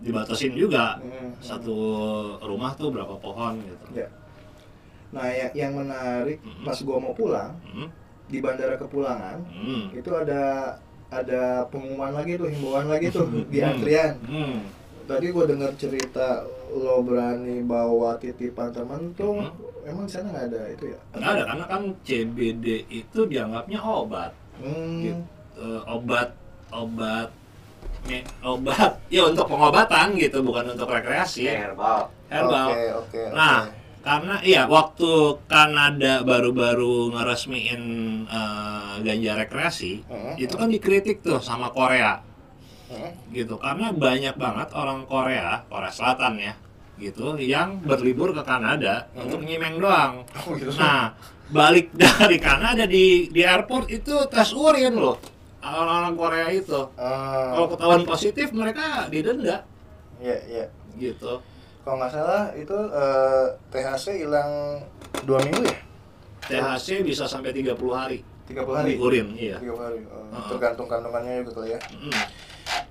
Dibatasin 0.00 0.52
juga. 0.54 0.96
Hmm. 0.96 1.30
Satu 1.38 1.76
rumah 2.40 2.72
tuh 2.72 2.88
berapa 2.88 3.14
pohon 3.14 3.60
gitu. 3.60 3.84
Ya. 3.94 4.08
Nah 5.10 5.26
yang, 5.28 5.52
yang 5.52 5.72
menarik 5.76 6.38
Hmm. 6.40 6.64
pas 6.64 6.78
gue 6.78 6.96
mau 6.96 7.12
pulang 7.12 7.52
Hmm. 7.66 7.88
di 8.26 8.38
bandara 8.38 8.74
kepulangan 8.74 9.42
Hmm. 9.44 9.90
itu 9.92 10.10
ada 10.10 10.76
ada 11.10 11.66
pengumuman 11.66 12.14
lagi 12.14 12.38
tuh 12.38 12.46
himbauan 12.46 12.86
lagi 12.86 13.10
tuh 13.10 13.26
di 13.44 13.58
Hmm. 13.58 13.68
antrian 13.68 14.14
Hmm. 14.22 14.62
tadi 15.04 15.26
gue 15.28 15.44
dengar 15.44 15.74
cerita 15.74 16.46
lo 16.70 17.02
berani 17.02 17.60
bawa 17.60 18.14
titipan 18.16 18.70
temen 18.70 19.10
tuh 19.12 19.42
Hmm. 19.42 19.50
emang 19.84 20.06
di 20.06 20.12
sana 20.14 20.30
nggak 20.30 20.46
ada 20.48 20.62
itu 20.70 20.84
ya 20.86 21.00
Nggak 21.12 21.28
ada 21.28 21.42
karena 21.44 21.64
kan 21.66 21.82
CBD 22.00 22.66
itu 22.88 23.20
dianggapnya 23.26 23.80
obat. 23.82 24.30
Hmm. 24.60 25.00
Gitu. 25.02 25.22
Eh, 25.60 25.80
obat 25.86 26.32
obat 26.70 27.28
me- 28.06 28.28
obat 28.40 28.96
ya 29.14 29.26
untuk 29.26 29.44
pengobatan 29.44 30.16
gitu 30.16 30.40
bukan 30.40 30.72
untuk 30.72 30.88
rekreasi 30.88 31.44
Kayak 31.44 31.74
herbal. 31.74 32.00
herbal 32.32 32.68
oke 32.70 32.84
oke 33.04 33.20
nah 33.34 33.68
karena 34.00 34.40
iya 34.40 34.64
waktu 34.64 35.10
Kanada 35.44 36.24
baru-baru 36.24 37.12
ngeresmiin 37.12 37.82
eh, 38.24 38.92
ganja 39.04 39.32
rekreasi 39.36 40.00
Heeh, 40.08 40.34
itu 40.40 40.54
kan 40.56 40.72
dikritik 40.72 41.20
tuh 41.20 41.36
sama 41.38 41.68
Korea 41.68 42.24
heeh. 42.88 43.12
gitu 43.36 43.60
karena 43.60 43.92
banyak 43.92 44.32
banget 44.34 44.72
orang 44.72 45.04
Korea 45.04 45.60
Korea 45.68 45.92
Selatan 45.92 46.40
ya 46.40 46.54
gitu 47.02 47.34
yang 47.36 47.80
berlibur 47.80 48.30
ke 48.30 48.42
Kanada 48.42 49.08
Hmm. 49.10 49.24
untuk 49.24 49.40
nyimeng 49.40 49.76
doang 49.76 50.22
Oh, 50.38 50.52
gitu. 50.54 50.70
Nah, 50.74 51.16
balik 51.48 51.90
dari 51.98 52.36
Kanada 52.36 52.84
di 52.84 53.26
di 53.26 53.42
airport 53.42 53.88
itu 53.88 54.14
tes 54.26 54.52
urin 54.52 54.94
loh. 54.94 55.16
Orang-orang 55.60 56.14
Korea 56.14 56.48
itu. 56.50 56.80
Ah, 56.94 57.52
Kalau 57.52 57.68
ketahuan 57.68 58.04
positif 58.04 58.48
mereka 58.50 59.04
didenda 59.06 59.64
iya 60.18 60.36
iya 60.46 60.64
gitu. 60.94 61.40
kalau 61.80 61.96
nggak 61.96 62.12
salah 62.12 62.52
itu 62.52 62.76
eh, 62.92 63.46
THC 63.70 64.20
hilang 64.20 64.84
dua 65.22 65.40
minggu 65.40 65.64
ya 65.64 65.76
THC 66.42 67.00
bisa 67.00 67.24
sampai 67.24 67.50
30 67.50 67.72
hari. 67.90 68.20
30 68.44 68.68
hari 68.74 68.92
urin, 68.96 69.32
iya. 69.32 69.56
30 69.56 69.76
hari 69.78 70.00
Oh, 70.04 70.28
Heeh. 70.28 70.44
tergantung 70.50 70.84
kandungannya 70.86 71.40
juga 71.40 71.52
kali 71.56 71.68
ya 71.70 71.80
Mm. 71.90 72.24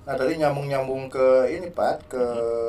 Nah 0.00 0.14
tadi 0.16 0.36
nyambung-nyambung 0.36 1.06
ke 1.06 1.28
ini 1.48 1.68
Pak, 1.70 2.08
ke 2.08 2.24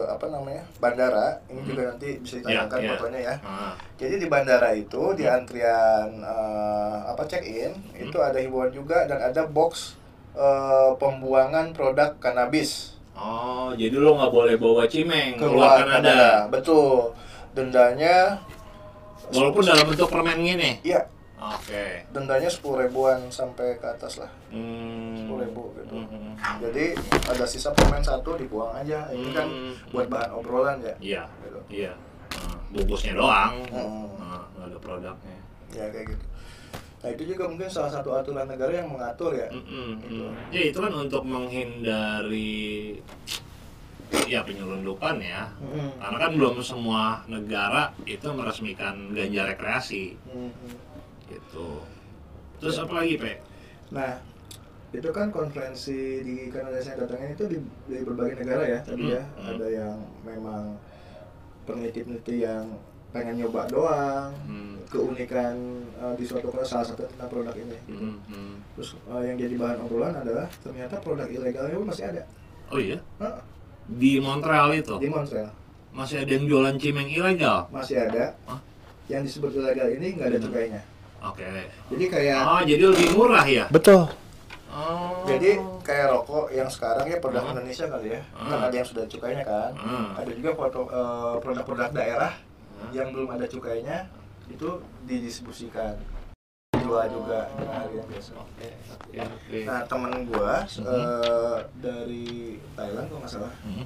apa 0.06 0.26
namanya 0.28 0.62
bandara. 0.78 1.40
Ini 1.48 1.60
juga 1.64 1.90
nanti 1.90 2.20
bisa 2.20 2.38
ditayangkan 2.40 2.78
Iya, 2.78 2.84
iya. 2.84 2.92
fotonya 2.92 3.20
ya. 3.20 3.36
Ah, 3.42 3.74
Jadi 3.96 4.16
di 4.18 4.28
bandara 4.28 4.70
itu 4.72 5.02
di 5.14 5.24
antrian 5.26 6.10
eh, 6.22 6.98
apa 7.08 7.24
check 7.26 7.42
in 7.42 7.72
itu 7.94 8.18
ada 8.18 8.38
himbauan 8.38 8.70
juga 8.70 9.08
dan 9.08 9.20
ada 9.20 9.44
box 9.44 9.96
eh, 10.34 10.92
pembuangan 10.96 11.72
produk 11.72 12.14
kanabis 12.18 12.96
Oh, 13.12 13.70
jadi 13.76 13.92
lo 14.02 14.18
nggak 14.18 14.34
boleh 14.34 14.56
bawa 14.58 14.88
cimeng 14.88 15.36
keluar 15.38 15.84
keluar 15.84 16.02
Kanada. 16.02 16.48
Betul. 16.48 17.12
Dendanya 17.52 18.40
Walaupun 19.30 19.62
dalam 19.64 19.86
bentuk 19.88 20.10
permen 20.10 20.42
gini. 20.42 20.82
Iya, 20.82 21.06
Oke. 21.42 22.06
dendanya 22.10 22.46
sepuluh 22.46 22.86
ribuan 22.86 23.18
sampai 23.28 23.74
ke 23.76 23.88
atas 23.88 24.22
lah. 24.22 24.30
Hmm. 24.50 25.18
Sepuluh 25.18 25.42
ribu 25.42 25.64
gitu. 25.74 25.98
Hmm. 25.98 26.38
Jadi 26.62 26.94
ada 27.26 27.46
sisa 27.46 27.74
permen 27.74 28.00
satu 28.00 28.38
dibuang 28.38 28.78
aja. 28.78 29.10
Ini 29.10 29.30
kan 29.32 29.48
Hmm. 29.48 29.74
buat 29.90 30.06
bahan 30.06 30.32
obrolan 30.32 30.78
ya. 30.80 30.94
Iya, 31.02 31.24
Gitu. 31.42 31.60
iya. 31.82 31.94
Bungkusnya 32.70 33.18
doang. 33.18 33.58
Hmm. 33.68 34.62
Ada 34.62 34.78
produknya. 34.78 35.38
Ya 35.72 35.90
kayak 35.90 36.14
gitu. 36.14 36.26
Nah 37.02 37.10
itu 37.10 37.24
juga 37.26 37.50
mungkin 37.50 37.66
salah 37.66 37.90
satu 37.90 38.14
aturan 38.14 38.46
negara 38.46 38.70
yang 38.72 38.86
mengatur 38.86 39.34
ya. 39.34 39.50
Mm-mm, 39.50 39.98
Gitu. 40.00 40.26
Ya 40.54 40.62
itu 40.64 40.78
kan 40.78 40.94
untuk 40.94 41.26
menghindari 41.26 43.02
ya 44.28 44.46
penyelundupan 44.46 45.18
ya. 45.18 45.50
Mm-mm. 45.58 45.98
Karena 45.98 46.18
kan 46.20 46.32
belum 46.32 46.56
semua 46.62 47.26
negara 47.26 47.90
itu 48.06 48.30
meresmikan 48.30 49.10
ganja 49.12 49.50
rekreasi 49.50 50.14
Mm-mm. 50.30 50.91
Gitu. 51.52 51.84
Terus 52.58 52.80
apa 52.80 52.94
lagi, 52.96 53.20
Pe? 53.20 53.34
Nah 53.92 54.16
itu 54.92 55.08
kan 55.10 55.32
konferensi 55.32 56.20
di 56.20 56.48
Kanada 56.48 56.80
saya 56.80 57.00
datangin 57.00 57.32
itu 57.32 57.44
di, 57.48 57.58
di 57.88 58.04
berbagai 58.04 58.40
negara 58.40 58.64
ya 58.66 58.80
tadi 58.82 59.04
ya. 59.10 59.24
Hmm. 59.36 59.52
Ada 59.52 59.68
yang 59.68 59.96
memang 60.22 60.64
peneliti-peneliti 61.64 62.36
yang 62.42 62.66
pengen 63.12 63.36
nyoba 63.38 63.68
doang. 63.68 64.32
Hmm. 64.48 64.70
keunikan 64.92 65.56
eh, 66.04 66.14
di 66.20 66.28
suatu 66.28 66.52
kota 66.52 66.68
salah 66.68 66.84
satu 66.84 67.08
tentang 67.08 67.32
produk 67.32 67.56
ini. 67.56 67.80
Hmm, 67.88 68.20
hmm. 68.28 68.54
Terus 68.76 69.00
eh, 69.00 69.24
yang 69.24 69.40
jadi 69.40 69.56
bahan 69.56 69.78
obrolan 69.82 70.12
adalah 70.14 70.52
ternyata 70.60 71.00
produk 71.00 71.28
ilegalnya 71.28 71.80
pun 71.80 71.88
masih 71.88 72.12
ada 72.12 72.24
Oh 72.68 72.76
iya, 72.76 73.00
Hah, 73.16 73.40
di 73.88 74.20
Montreal 74.20 74.76
itu 74.76 74.96
di 75.00 75.08
Montreal. 75.08 75.48
masih 75.92 76.24
ada 76.24 76.32
yang 76.32 76.44
jualan 76.44 76.76
cimeng 76.76 77.08
ilegal. 77.08 77.72
Masih 77.72 78.04
ada. 78.04 78.36
Hah? 78.48 78.60
Yang 79.08 79.32
disebut 79.32 79.52
ilegal 79.60 79.88
ini 79.92 80.08
nggak 80.16 80.28
ada 80.28 80.38
Hmm. 80.40 80.46
cukainya. 80.52 80.82
Oke. 81.22 81.46
Jadi 81.88 82.06
kayak 82.08 82.42
Oh, 82.42 82.62
jadi 82.62 82.84
lebih 82.84 83.08
murah 83.14 83.46
ya? 83.46 83.66
betul. 83.70 84.10
Oh. 84.68 85.22
Jadi 85.24 85.56
kayak 85.82 86.08
rokok 86.10 86.50
yang 86.50 86.66
sekarang 86.66 87.06
ya 87.06 87.20
produk 87.20 87.44
Hmm. 87.44 87.54
Indonesia 87.54 87.86
kali 87.86 88.08
ya. 88.10 88.22
Hmm. 88.34 88.50
Kan 88.50 88.60
ada 88.64 88.74
yang 88.74 88.88
sudah 88.88 89.06
cukainya 89.06 89.44
kan. 89.44 89.72
Hmm. 89.76 90.16
Ada 90.16 90.32
juga 90.32 90.50
foto 90.54 90.82
eh, 90.88 91.36
produk-produk 91.40 91.90
daerah 91.92 92.34
Hmm. 92.74 92.90
yang 92.92 93.08
belum 93.12 93.30
ada 93.32 93.46
cukainya 93.46 94.10
itu 94.48 94.70
didistribusikan 95.06 95.94
jual 96.74 97.06
juga 97.06 97.46
dengan 97.54 97.78
harga 97.78 97.94
yang 97.94 98.10
biasa. 98.10 98.32
Oke, 98.34 98.68
oke, 98.90 99.18
oke. 99.22 99.60
Nah 99.64 99.80
temen 99.86 100.14
gua 100.26 100.54
Mhm. 100.66 100.84
eh, 100.84 101.58
dari 101.78 102.28
Thailand 102.74 103.06
kalau 103.06 103.20
nggak 103.22 103.32
salah, 103.32 103.54
Hmm. 103.62 103.86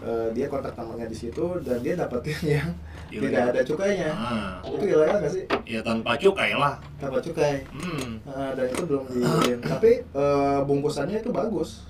Eh, 0.00 0.28
dia 0.30 0.46
kontak 0.46 0.74
nomornya 0.74 1.04
di 1.04 1.14
situ 1.14 1.44
dan 1.60 1.78
dia 1.80 1.94
dapetin 1.94 2.38
yang 2.56 2.70
tidak 3.10 3.44
ada 3.50 3.60
cukainya. 3.62 4.10
Ah, 4.10 4.52
Itu 4.62 4.84
ilegal 4.84 5.16
nggak 5.18 5.32
sih? 5.32 5.44
ya 5.64 5.80
tanpa 5.80 6.14
cukai 6.14 6.52
lah. 6.52 6.78
Tanpa 6.96 7.18
cukai. 7.18 7.66
Hmm. 7.70 8.22
Nah, 8.22 8.54
dan 8.54 8.66
itu 8.66 8.82
belum 8.84 9.02
dikirim. 9.06 9.58
Tapi 9.60 9.90
eh, 10.02 10.58
bungkusannya 10.62 11.18
itu 11.18 11.30
bagus. 11.30 11.84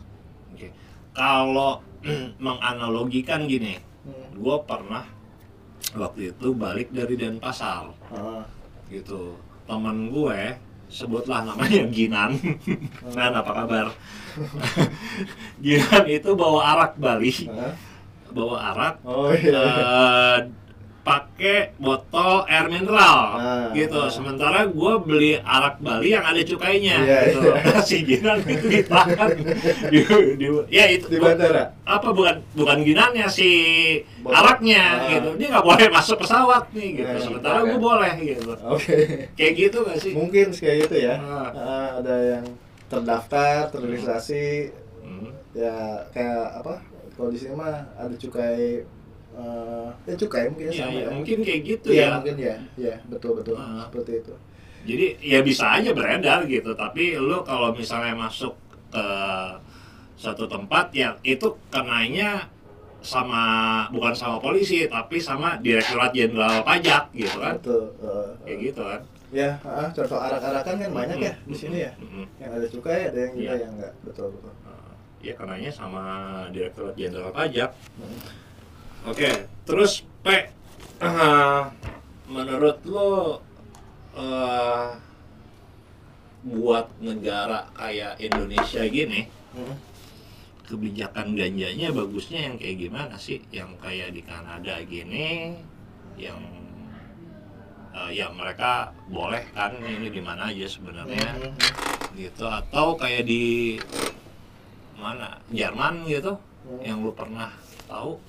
Oke. 0.50 0.72
Kalau 1.12 1.84
menganalogikan 2.40 3.44
gini, 3.44 3.76
Hmm. 4.00 4.32
gue 4.32 4.56
pernah 4.64 5.04
waktu 5.92 6.32
itu 6.32 6.56
balik 6.56 6.88
dari 6.88 7.14
Denpasar 7.14 7.92
Ah, 8.08 8.40
gitu. 8.88 9.36
Temen 9.68 10.08
gue 10.08 10.56
sebutlah 10.88 11.44
namanya 11.44 11.84
Ginan. 11.86 12.32
Nan 13.14 13.36
apa 13.36 13.52
kabar? 13.52 13.92
Ginan 15.60 16.04
itu 16.06 16.30
bawa 16.32 16.60
arak 16.74 16.92
Bali, 16.96 17.32
ah. 17.46 17.76
Bawa 18.30 18.56
arak 18.70 18.94
Oh 19.02 19.28
iya. 19.28 19.60
eh, 19.60 20.38
pakai 21.00 21.72
botol 21.76 22.44
air 22.44 22.68
mineral 22.68 23.18
Ah. 23.32 23.72
gitu. 23.72 24.04
Sementara 24.06 24.68
gue 24.68 24.92
beli 25.00 25.32
arak 25.34 25.80
Bali 25.80 26.12
yang 26.12 26.22
ada 26.22 26.36
cukainya 26.38 26.96
Iya, 26.98 27.18
gitu. 27.26 27.40
iya. 27.40 27.54
si 27.88 27.96
Ginan 28.02 28.38
itu 28.44 28.66
ditahan 28.68 29.28
di, 29.92 29.98
di- 30.36 30.66
ya 30.68 30.84
itu 30.86 31.08
di 31.08 31.16
bandara. 31.16 31.72
apa 31.82 32.08
bukan 32.10 32.44
bukan 32.52 32.78
ginannya 32.80 33.26
si 33.26 33.48
Botol. 34.20 34.36
araknya 34.36 34.82
Ah. 35.00 35.08
gitu 35.08 35.28
dia 35.34 35.48
nggak 35.48 35.64
boleh 35.64 35.86
masuk 35.88 36.20
pesawat 36.20 36.68
nih 36.70 36.88
gitu 36.94 37.08
Nah, 37.08 37.18
sementara 37.18 37.58
gitu, 37.58 37.66
gue 37.66 37.80
boleh 37.80 38.12
gitu 38.20 38.50
Oke. 38.62 38.94
kayak 39.34 39.52
gitu 39.58 39.78
gak 39.82 39.98
sih 39.98 40.12
Mungkin 40.12 40.46
kayak 40.52 40.76
gitu 40.84 40.96
ya. 41.00 41.14
Ah. 41.16 41.48
Ah, 41.50 41.88
ada 41.96 42.14
yang 42.36 42.44
terdaftar, 42.86 43.70
terregistrasi, 43.70 44.68
Hmm. 45.00 45.32
ya 45.52 45.74
kayak 46.10 46.60
apa? 46.60 46.74
Kalau 47.20 47.28
di 47.28 47.36
sini 47.36 47.52
mah 47.52 47.84
ada 48.00 48.16
cukai 48.16 48.80
eh 49.30 49.88
ya 50.08 50.14
cukai 50.16 50.48
mungkin 50.48 50.72
Iya, 50.72 50.80
sama 50.80 50.90
iya, 50.90 51.04
ya. 51.04 51.08
mungkin 51.12 51.38
kayak 51.44 51.60
gitu 51.62 51.86
Iya, 51.92 52.00
ya 52.02 52.08
mungkin 52.16 52.36
ya. 52.40 52.54
Iya, 52.74 52.94
betul 53.06 53.30
betul. 53.36 53.54
Ah. 53.54 53.84
Seperti 53.86 54.12
itu. 54.24 54.34
jadi 54.80 55.06
ya 55.20 55.38
bisa 55.44 55.76
aja 55.76 55.92
beredar 55.92 56.48
gitu 56.48 56.72
tapi 56.72 57.12
lu 57.12 57.44
kalau 57.44 57.68
misalnya 57.76 58.16
masuk 58.16 58.56
ke 58.88 59.04
satu 60.16 60.48
tempat 60.48 60.88
ya 60.96 61.12
itu 61.20 61.44
kenanya 61.68 62.48
sama 63.04 63.44
bukan 63.92 64.16
sama 64.16 64.40
polisi 64.40 64.88
tapi 64.88 65.20
sama 65.20 65.60
direktorat 65.60 66.16
jenderal 66.16 66.64
pajak 66.64 67.12
gitu 67.12 67.36
kan 67.40 67.56
Betul. 67.60 67.92
eh, 68.00 68.28
kayak 68.44 68.56
eh. 68.56 68.64
gitu 68.72 68.82
kan 68.82 69.02
Ya, 69.30 69.54
ah, 69.62 69.86
contoh 69.94 70.18
arak-arakan 70.18 70.74
kan 70.82 70.90
banyak 70.90 71.18
ya 71.22 71.32
di 71.46 71.54
sini 71.54 71.86
ya. 71.86 71.94
Mm-mm. 72.02 72.26
Yang 72.42 72.50
ada 72.50 72.66
cukai, 72.66 73.00
ada 73.14 73.18
yang 73.30 73.32
juga 73.38 73.46
Iya. 73.54 73.62
yang 73.62 73.72
enggak. 73.78 73.92
Betul 74.02 74.26
betul. 74.34 74.50
Uh, 75.20 75.26
ya 75.28 75.34
kenanya 75.36 75.68
sama 75.68 76.02
direktorat 76.48 76.96
jenderal 76.96 77.28
pajak 77.30 77.76
Hmm. 78.00 78.20
Oke, 79.00 79.48
terus 79.64 80.04
P, 80.20 80.28
eh, 81.00 81.62
menurut 82.28 82.84
lo 82.84 83.40
eh, 84.12 84.88
buat 86.44 86.88
negara 87.00 87.64
kayak 87.72 88.20
Indonesia 88.20 88.84
gini, 88.84 89.24
Hmm. 89.56 89.76
kebijakan 90.68 91.32
ganjanya 91.32 91.88
bagusnya 91.92 92.44
yang 92.44 92.56
kayak 92.60 92.76
gimana 92.76 93.16
sih? 93.16 93.40
Yang 93.48 93.76
kayak 93.80 94.08
di 94.12 94.20
Kanada 94.20 94.76
gini, 94.84 95.56
yang 96.20 96.40
eh, 97.96 98.10
ya 98.20 98.28
mereka 98.32 98.92
boleh 99.08 99.48
kan 99.56 99.80
ini 99.80 100.12
di 100.12 100.20
mana 100.20 100.52
aja 100.52 100.68
sebenarnya, 100.68 101.40
Hmm. 101.40 101.56
gitu? 102.20 102.44
Atau 102.44 103.00
kayak 103.00 103.24
di 103.24 103.80
mana 105.00 105.40
Jerman 105.48 106.04
gitu, 106.04 106.36
Hmm. 106.60 106.76
yang 106.78 107.00
lu 107.00 107.10
pernah 107.10 107.48
tahu 107.84 108.20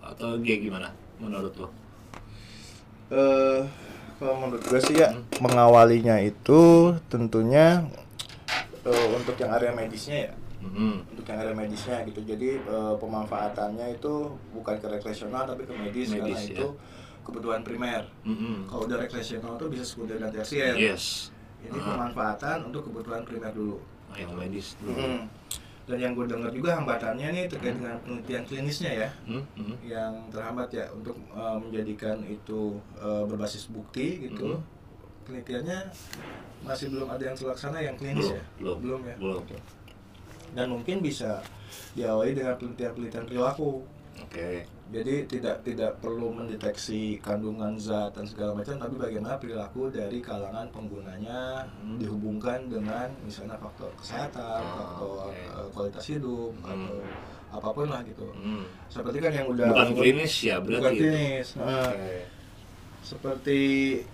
atau 0.00 0.40
kayak 0.40 0.60
gimana 0.62 0.88
menurut 1.18 1.52
lo? 1.54 1.68
Eh, 3.08 3.60
kalau 4.16 4.34
menurut 4.40 4.62
gue 4.62 4.80
sih 4.82 4.96
ya 4.96 5.12
Hmm. 5.12 5.22
mengawalinya 5.40 6.16
itu 6.18 6.60
tentunya 7.06 7.84
eh, 8.82 9.06
untuk 9.12 9.36
yang 9.36 9.52
area 9.52 9.70
medisnya 9.70 10.16
ya 10.24 10.32
Hmm. 10.58 11.04
untuk 11.06 11.22
yang 11.22 11.38
area 11.38 11.52
medisnya 11.52 12.02
gitu 12.02 12.24
jadi 12.24 12.58
eh, 12.58 12.94
pemanfaatannya 12.96 13.94
itu 13.94 14.14
bukan 14.50 14.74
ke 14.76 14.86
rekreasional 14.88 15.44
tapi 15.44 15.62
ke 15.62 15.74
medis, 15.74 16.10
karena 16.10 16.26
Medis, 16.26 16.42
ya. 16.48 16.54
itu 16.56 16.66
kebutuhan 17.22 17.60
primer 17.60 18.06
Mm-mm. 18.22 18.64
kalau 18.64 18.86
udah 18.86 18.98
rekreasional 19.00 19.54
tuh 19.54 19.66
bisa 19.66 19.82
sekunder 19.82 20.16
dan 20.16 20.30
tersier 20.30 20.74
Yes. 20.74 21.30
ini 21.60 21.74
Ah. 21.74 21.84
pemanfaatan 21.84 22.70
untuk 22.70 22.86
kebutuhan 22.86 23.22
primer 23.22 23.50
dulu 23.50 23.78
Ah, 24.06 24.16
yang 24.16 24.32
medis 24.32 24.78
dulu. 24.78 24.94
Mm. 24.94 25.22
Dan 25.86 25.96
yang 25.96 26.12
gue 26.12 26.26
dengar 26.26 26.50
juga 26.50 26.74
hambatannya 26.74 27.28
nih 27.30 27.44
terkait 27.46 27.74
dengan 27.74 27.94
penelitian 28.00 28.42
klinisnya 28.42 28.90
ya 28.96 29.08
Hmm, 29.24 29.42
hmm. 29.54 29.74
yang 29.82 30.12
terhambat 30.28 30.68
ya 30.68 30.84
untuk 30.90 31.14
uh, 31.30 31.54
menjadikan 31.56 32.18
itu 32.22 32.74
uh, 32.96 33.22
berbasis 33.24 33.70
bukti 33.70 34.26
gitu 34.26 34.52
Mhm. 34.52 34.60
penelitiannya 35.24 35.78
masih 36.60 36.90
belum 36.90 37.06
ada 37.08 37.22
yang 37.24 37.34
terlaksana 37.34 37.78
yang 37.78 37.94
klinis 37.94 38.34
Belum, 38.58 38.74
ya 38.74 38.74
belum, 38.78 39.00
ya 39.04 39.14
belum. 39.16 39.42
dan 40.52 40.66
mungkin 40.68 40.96
bisa 41.00 41.38
diawali 41.92 42.32
dengan 42.32 42.54
penelitian-penelitian 42.56 43.24
perilaku 43.24 43.82
Oke. 44.18 44.64
Jadi 44.86 45.26
tidak 45.26 45.56
tidak 45.60 45.98
perlu 45.98 46.30
mendeteksi 46.30 47.18
kandungan 47.18 47.74
zat 47.76 48.12
dan 48.12 48.22
segala 48.22 48.54
macam 48.54 48.74
tapi 48.76 48.94
bagaimana 48.96 49.34
perilaku 49.34 49.90
dari 49.90 50.18
kalangan 50.20 50.70
penggunanya 50.70 51.66
Hmm. 51.76 51.98
dihubungkan 51.98 52.66
dengan 52.66 53.10
misalnya 53.20 53.56
faktor 53.56 53.90
kesehatan 53.94 54.62
Ah, 54.62 54.74
faktor 54.78 55.26
oke. 55.26 55.42
uh, 55.52 55.66
kualitas 55.70 56.04
hidup 56.06 56.54
Hmm. 56.56 56.70
atau 56.70 56.96
apa 57.52 57.68
pun 57.68 57.86
lah 57.88 58.00
gitu 58.02 58.30
Hmm. 58.32 58.62
seperti 58.86 59.18
kan 59.18 59.32
yang 59.32 59.46
udah 59.48 59.66
Bukan 59.68 59.90
klinis 59.96 60.34
ya 60.40 60.56
bukan 60.56 60.78
berarti. 60.78 60.94
itu? 60.94 61.02
klinis 61.02 61.48
Nah, 61.56 61.88
Oke. 61.88 62.14
seperti 63.02 63.60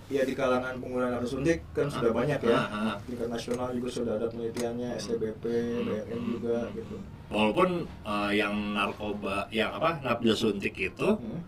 ya 0.07 0.21
di 0.21 0.33
kalangan 0.33 0.77
pengguna 0.77 1.09
narkoba 1.11 1.25
suntik 1.27 1.65
kan 1.71 1.85
sudah 1.87 2.09
Ah, 2.09 2.15
banyak 2.15 2.39
ya 2.39 2.53
ah, 2.55 2.65
ah. 2.69 2.95
tingkat 3.03 3.25
nasional 3.27 3.69
juga 3.71 3.89
sudah 3.91 4.13
ada 4.15 4.25
penelitiannya 4.27 4.89
STBP, 4.95 5.43
Hmm. 5.45 5.85
BNN 5.87 6.19
juga 6.31 6.57
gitu 6.71 6.97
Walaupun 7.33 7.69
eh, 8.05 8.31
yang 8.35 8.53
narkoba, 8.71 9.49
yang 9.49 9.73
apa, 9.73 9.97
nafsu 9.99 10.53
suntik 10.53 10.77
itu, 10.77 11.09
Hmm. 11.09 11.41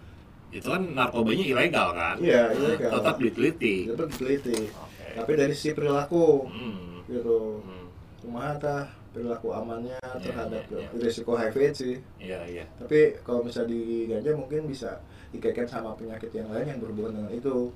itu 0.50 0.66
kan 0.66 0.82
narkobanya 0.90 1.46
ilegal 1.46 1.94
kan? 1.94 2.18
Iya, 2.18 2.50
ilegal. 2.52 2.90
Tetap 2.92 3.16
diteliti. 3.18 3.76
itu 3.86 4.04
diteliti 4.08 4.58
Oke. 4.66 5.06
tapi 5.16 5.32
dari 5.36 5.54
sisi 5.54 5.72
perilaku 5.72 6.44
Hmm. 6.46 7.06
gitu 7.06 7.62
Hmm. 7.62 7.86
kumaha 8.18 8.58
tah 8.58 8.84
perilaku 9.12 9.48
amannya 9.50 9.96
terhadap 10.18 10.66
iya, 10.66 10.82
iya. 10.82 10.88
risiko 10.98 11.32
HIV 11.34 11.58
sih 11.72 11.96
Iya, 12.18 12.40
iya. 12.46 12.66
tapi 12.76 13.16
kalau 13.22 13.46
misalnya 13.46 13.72
di 13.72 13.82
ganja 14.06 14.34
mungkin 14.34 14.66
bisa 14.66 15.00
dikaitkan 15.30 15.64
sama 15.66 15.94
penyakit 15.94 16.34
yang 16.34 16.50
lain 16.50 16.68
yang 16.68 16.80
berhubungan 16.80 17.14
dengan 17.16 17.32
itu 17.32 17.70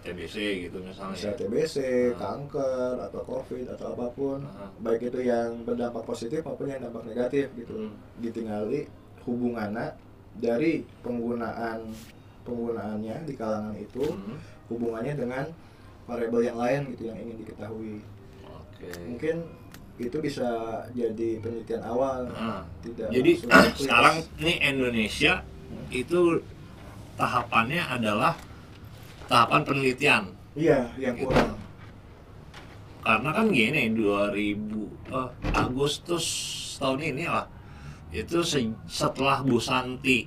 TBC 0.00 0.36
gitu 0.64 0.78
misalnya. 0.80 1.12
bisa 1.12 1.30
TBC, 1.34 1.76
Ah. 2.10 2.16
kanker 2.16 2.92
atau 3.02 3.20
COVID 3.22 3.66
atau 3.70 3.86
apa 3.92 4.06
pun 4.10 4.38
Ah. 4.42 4.72
baik 4.78 5.06
itu 5.06 5.20
yang 5.22 5.60
berdampak 5.62 6.02
positif 6.02 6.40
maupun 6.40 6.66
yang 6.66 6.80
dampak 6.80 7.04
negatif 7.04 7.52
gitu 7.54 7.74
Hmm. 7.78 7.92
ditinggali 8.16 8.88
hubungannya 9.22 9.92
dari 10.34 10.82
penggunaan 11.00 11.84
penggunaannya 12.40 13.16
di 13.22 13.34
kalangan 13.34 13.76
itu 13.76 14.00
Hmm. 14.02 14.40
hubungannya 14.66 15.14
dengan 15.14 15.44
variabel 16.04 16.42
yang 16.42 16.56
lain 16.56 16.80
gitu 16.90 17.02
yang 17.06 17.18
ingin 17.18 17.36
diketahui 17.38 18.00
Oke. 18.48 18.88
mungkin 19.04 19.36
itu 19.96 20.16
bisa 20.18 20.48
jadi 20.90 21.36
penelitian 21.38 21.84
awal 21.84 22.24
Nah, 22.26 22.64
tidak 22.80 23.12
Jadi 23.12 23.32
sekarang 23.76 24.16
nih 24.38 24.56
Indonesia 24.64 25.44
itu 25.90 26.40
tahapannya 27.14 27.84
adalah 27.84 28.32
tahapan 29.30 29.62
penelitian 29.62 30.22
iya 30.52 30.90
yang 30.98 31.14
Gitu. 31.14 31.24
kurang 31.24 31.54
karena 33.00 33.30
kan 33.30 33.46
gini 33.48 33.82
2000 33.90 34.34
eh, 35.08 35.28
Agustus 35.56 36.26
tahun 36.76 37.00
ini 37.06 37.24
lah 37.24 37.46
itu 38.10 38.42
se- 38.42 38.76
setelah 38.84 39.40
Bu 39.40 39.56
Santi 39.56 40.26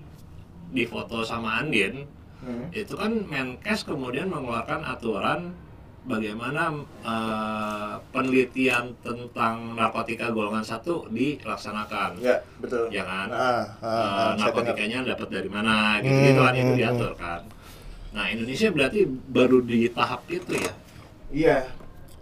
difoto 0.70 1.22
sama 1.22 1.60
Andin 1.60 2.08
Hmm. 2.40 2.68
itu 2.72 2.92
kan 2.94 3.24
Menkes 3.24 3.84
kemudian 3.84 4.28
mengeluarkan 4.28 4.84
aturan 4.84 5.56
bagaimana 6.04 6.76
eh, 7.00 7.94
penelitian 8.10 8.92
tentang 9.00 9.72
narkotika 9.74 10.28
golongan 10.28 10.60
satu 10.62 11.08
dilaksanakan 11.08 12.20
Ya, 12.20 12.36
betul. 12.58 12.90
ya 12.90 13.04
kan 13.04 13.28
Ah, 13.30 13.64
ah, 13.80 14.36
dengar. 14.36 14.36
narkotikanya 14.42 15.08
dapat 15.08 15.28
dari 15.30 15.48
mana 15.48 16.00
gitu 16.00 16.20
gitu 16.26 16.42
kan 16.42 16.52
Hmm, 16.52 16.62
itu 16.62 16.68
hmm, 16.68 16.80
diatur 16.82 17.12
kan 17.16 17.42
nah 18.14 18.26
Indonesia 18.30 18.70
berarti 18.70 19.00
baru 19.28 19.60
di 19.62 19.90
tahap 19.90 20.22
itu 20.30 20.54
ya 20.56 20.74
Iya. 21.34 21.58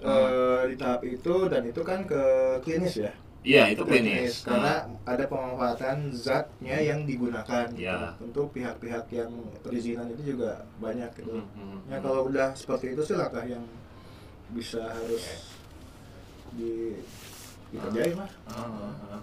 Ah. 0.01 0.63
eh, 0.63 0.71
di 0.71 0.75
tahap 0.79 1.03
itu 1.03 1.35
dan 1.45 1.61
itu 1.61 1.81
kan 1.83 2.07
ke 2.07 2.23
klinis 2.63 2.95
ya. 2.97 3.11
iya 3.43 3.69
itu 3.69 3.83
Ke 3.83 3.99
klinis 3.99 4.41
karena 4.41 4.87
ada 5.03 5.27
pemanfaatan 5.27 6.09
zatnya 6.09 6.79
yang 6.79 7.03
digugakan. 7.03 7.69
gitu. 7.75 7.85
Ya. 7.85 8.15
Tentu 8.17 8.41
pihak-pihak 8.49 9.05
yang 9.11 9.29
perizinan 9.61 10.07
itu 10.09 10.33
juga 10.33 10.63
banyak 10.79 11.11
gitu. 11.19 11.37
Hmm, 11.37 11.47
hmm, 11.53 11.77
Ya 11.91 11.97
hmm. 11.99 12.05
kalau 12.07 12.21
udah 12.31 12.49
seperti 12.55 12.95
itu 12.95 13.01
sih 13.03 13.13
langkah 13.13 13.43
yang 13.45 13.61
bisa 14.55 14.79
harus 14.79 15.51
di 16.55 16.97
dikerjain 17.69 18.15
lah. 18.15 18.31
Ah, 18.47 19.19
ah. 19.19 19.21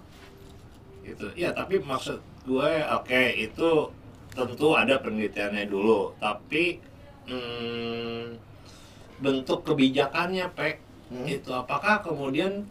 itu 1.01 1.25
ya 1.33 1.49
tapi 1.51 1.81
maksud 1.81 2.17
gue 2.45 2.71
oke 2.87 3.23
itu 3.35 3.69
tentu 4.31 4.73
ada 4.73 5.01
penelitiannya 5.01 5.65
dulu 5.65 6.13
tapi 6.17 6.79
hmm, 7.25 8.37
bentuk 9.19 9.65
kebijakannya 9.65 10.47
pek 10.53 10.77
Hmm. 11.09 11.25
itu 11.25 11.49
apakah 11.49 12.05
kemudian 12.05 12.69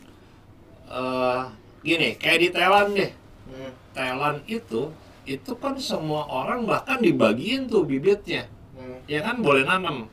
eh, 0.87 1.41
gini 1.83 2.15
kayak 2.15 2.39
di 2.39 2.49
Thailand 2.55 2.91
deh 2.95 3.11
Hmm. 3.51 3.73
Thailand 3.91 4.39
itu 4.47 4.95
itu 5.27 5.53
kan 5.59 5.75
semua 5.75 6.23
orang 6.23 6.63
bahkan 6.63 7.03
dibagiin 7.03 7.67
tuh 7.67 7.83
bibitnya 7.83 8.47
Hmm. 8.79 9.03
ya 9.11 9.27
kan 9.27 9.43
boleh 9.43 9.67
nanam 9.67 10.07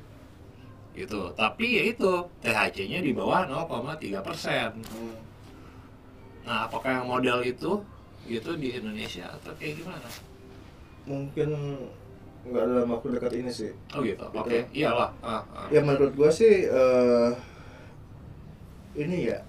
gitu 0.97 1.37
tapi 1.37 1.77
ya 1.77 1.83
itu 1.93 2.25
THC-nya 2.41 3.05
di 3.05 3.13
bawah 3.13 3.45
0,3 3.45 4.25
persen 4.25 4.73
Hmm. 4.89 5.21
Nah, 6.45 6.65
apakah 6.65 7.01
yang 7.01 7.05
model 7.05 7.41
itu 7.41 7.85
gitu 8.25 8.51
di 8.57 8.73
Indonesia 8.73 9.29
atau 9.29 9.53
kayak 9.57 9.85
gimana? 9.85 10.09
Mungkin 11.05 11.49
nggak 12.45 12.65
dalam 12.69 12.87
waktu 12.93 13.07
dekat 13.17 13.33
ini 13.41 13.49
sih. 13.49 13.71
Oh 13.93 14.01
gitu. 14.05 14.21
Gitu. 14.21 14.37
Oke, 14.37 14.57
iyalah. 14.73 15.09
Ah, 15.25 15.41
ah. 15.53 15.67
Ya 15.73 15.81
menurut 15.81 16.13
gua 16.13 16.29
sih 16.29 16.69
eh, 16.69 17.31
ini 18.95 19.29
ya 19.33 19.39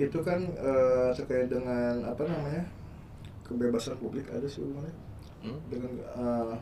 itu 0.00 0.18
kan 0.24 0.40
eh, 0.56 1.10
terkait 1.12 1.52
dengan 1.52 2.00
apa 2.06 2.24
namanya 2.24 2.64
kebebasan 3.44 4.00
publik 4.00 4.26
ada 4.32 4.48
sih 4.48 4.62
hubungannya 4.64 4.94
Hmm? 5.42 5.58
dengan 5.66 5.90
eh, 5.98 6.54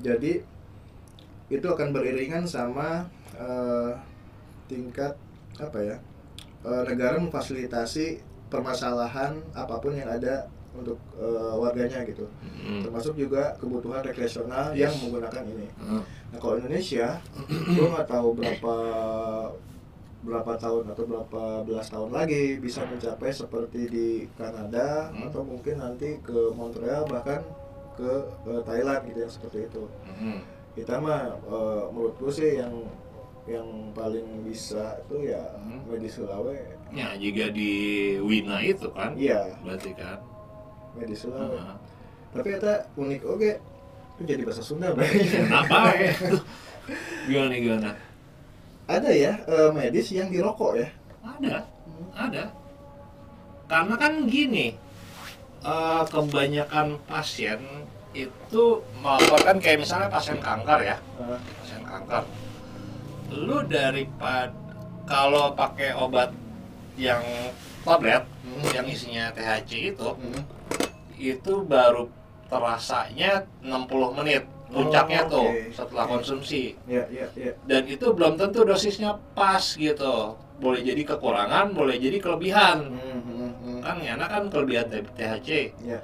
jadi 0.00 0.40
itu 1.52 1.66
akan 1.68 1.92
beriringan 1.92 2.48
sama 2.48 3.04
eh, 3.36 3.92
tingkat 4.72 5.12
apa 5.60 5.78
ya 5.84 5.96
eh, 6.64 6.82
negara 6.88 7.20
memfasilitasi 7.20 8.24
permasalahan 8.48 9.36
apa 9.52 9.76
pun 9.84 9.92
yang 9.92 10.08
ada 10.08 10.48
untuk 10.76 10.98
eh, 11.14 11.54
warganya 11.54 12.00
gitu 12.02 12.26
Hmm. 12.58 12.82
termasuk 12.82 13.14
juga 13.14 13.54
kebutuhan 13.56 14.02
rekreasional 14.02 14.70
Yes. 14.70 14.90
yang 14.90 14.94
menggunakan 15.02 15.42
ini 15.46 15.66
Ah, 15.78 16.02
Nah 16.26 16.38
kalau 16.38 16.58
Indonesia, 16.58 17.22
gue 17.46 17.86
nggak 17.86 18.08
tahu 18.08 18.28
berapa 18.34 18.74
berapa 20.18 20.52
tahun 20.56 20.90
atau 20.90 21.04
berapa 21.06 21.42
belas 21.62 21.86
tahun 21.86 22.10
lagi 22.10 22.58
bisa 22.58 22.82
mencapai 22.82 23.30
seperti 23.30 23.80
di 23.86 24.08
Kanada 24.34 25.08
Hmm. 25.08 25.30
atau 25.30 25.40
mungkin 25.40 25.78
nanti 25.78 26.18
ke 26.20 26.50
Montreal 26.52 27.06
bahkan 27.06 27.46
ke 27.94 28.10
eh, 28.44 28.62
Thailand 28.62 29.06
gitu 29.06 29.18
yang 29.20 29.32
seperti 29.32 29.58
itu. 29.64 29.82
hmm. 30.04 30.38
Kita 30.74 30.98
mah 30.98 31.30
eh, 31.30 31.84
menurut 31.88 32.14
gue 32.16 32.32
sih 32.32 32.58
yang 32.58 32.74
yang 33.46 33.62
paling 33.94 34.42
bisa 34.42 34.98
tuh 35.06 35.22
ya 35.22 35.38
Hmm. 35.56 35.86
medis 35.86 36.18
Sulawe. 36.18 36.58
Ya, 36.90 37.14
jika 37.14 37.50
di 37.50 37.70
Wina 38.20 38.58
itu 38.60 38.90
kan, 38.90 39.14
Iya, 39.14 39.54
berarti 39.60 39.90
kan. 39.92 40.18
Medis 40.96 41.24
Sulawe. 41.24 41.56
Ah. 41.56 41.76
Tapi 42.34 42.48
kata 42.56 42.90
unik 42.96 43.22
oke. 43.24 43.50
Itu 44.16 44.22
jadi 44.24 44.42
bahasa 44.48 44.64
Sunda. 44.64 44.96
Apa 45.60 45.92
ya? 45.96 46.12
Gimana 47.28 47.54
gimana? 47.56 47.90
Ada 48.86 49.10
ya 49.12 49.32
eh, 49.44 49.70
medis 49.76 50.08
yang 50.14 50.32
dirokok 50.32 50.80
ya. 50.80 50.88
Ada, 51.26 51.66
ada. 52.14 52.44
Karena 53.66 53.94
kan 53.98 54.12
gini, 54.30 54.72
eh, 55.66 56.02
kebanyakan 56.06 56.96
pasien 57.04 57.60
itu 58.16 58.80
melaporkan 59.04 59.60
kayak 59.60 59.84
misalnya 59.84 60.08
pasien 60.08 60.40
kanker 60.40 60.80
ya, 60.80 60.96
pasien 61.60 61.84
kanker 61.84 62.24
lu 63.32 63.58
daripada 63.66 64.54
kalau 65.06 65.54
pakai 65.54 65.94
obat 65.98 66.30
yang 66.94 67.22
tablet 67.86 68.24
Hmm. 68.46 68.62
yang 68.72 68.86
isinya 68.86 69.24
THC 69.30 69.92
itu 69.92 70.08
hmm. 70.08 70.42
itu 71.14 71.52
baru 71.62 72.08
terasanya 72.46 73.44
60 73.60 74.16
menit 74.16 74.42
puncaknya 74.66 75.22
Oh, 75.24 75.30
tuh 75.30 75.46
oke. 75.46 75.70
setelah 75.70 76.04
Oke. 76.04 76.12
konsumsi 76.16 76.62
Ya, 76.84 77.04
ya, 77.06 77.26
ya. 77.32 77.52
dan 77.62 77.84
itu 77.84 78.06
belum 78.08 78.34
tentu 78.34 78.62
dosisnya 78.62 79.14
pas 79.32 79.60
gitu 79.60 80.34
boleh 80.56 80.80
jadi 80.80 81.02
kekurangan 81.06 81.70
boleh 81.70 81.96
jadi 81.96 82.16
kelebihan 82.16 82.78
Hmm, 82.88 83.20
hmm, 83.20 83.78
kan 83.78 83.96
enak 83.98 84.24
kan 84.26 84.42
kelebihan 84.48 84.86
THC 84.88 85.76
Ya. 85.82 86.00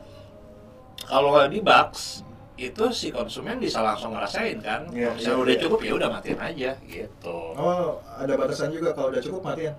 kalau 1.02 1.32
di 1.46 1.58
box 1.58 2.20
itu 2.54 2.84
si 2.92 3.08
konsumen 3.08 3.58
bisa 3.58 3.80
langsung 3.80 4.12
ngerasain 4.12 4.60
kan 4.60 4.86
Iya, 4.88 5.08
kalau 5.08 5.16
misalnya 5.16 5.32
iya, 5.32 5.42
udah 5.42 5.54
iya. 5.54 5.62
cukup 5.62 5.78
ya 5.80 5.92
udah 5.96 6.08
matiin 6.10 6.38
aja 6.38 6.70
gitu 6.84 7.38
Oh, 7.56 7.96
ada 8.12 8.32
batasan 8.34 8.70
juga 8.70 8.92
kalau 8.92 9.08
udah 9.08 9.18
cukup 9.20 9.40
matiin. 9.42 9.74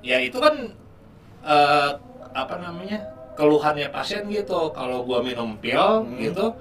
ya 0.00 0.18
itu 0.18 0.34
kan 0.34 0.72
eh, 1.42 1.90
apa 2.32 2.54
namanya 2.56 2.98
keluhannya 3.32 3.88
pasien 3.88 4.24
gitu 4.26 4.70
kalau 4.70 5.02
gua 5.02 5.20
minum 5.20 5.56
pil 5.56 6.04
Hmm. 6.04 6.16
gitu 6.16 6.52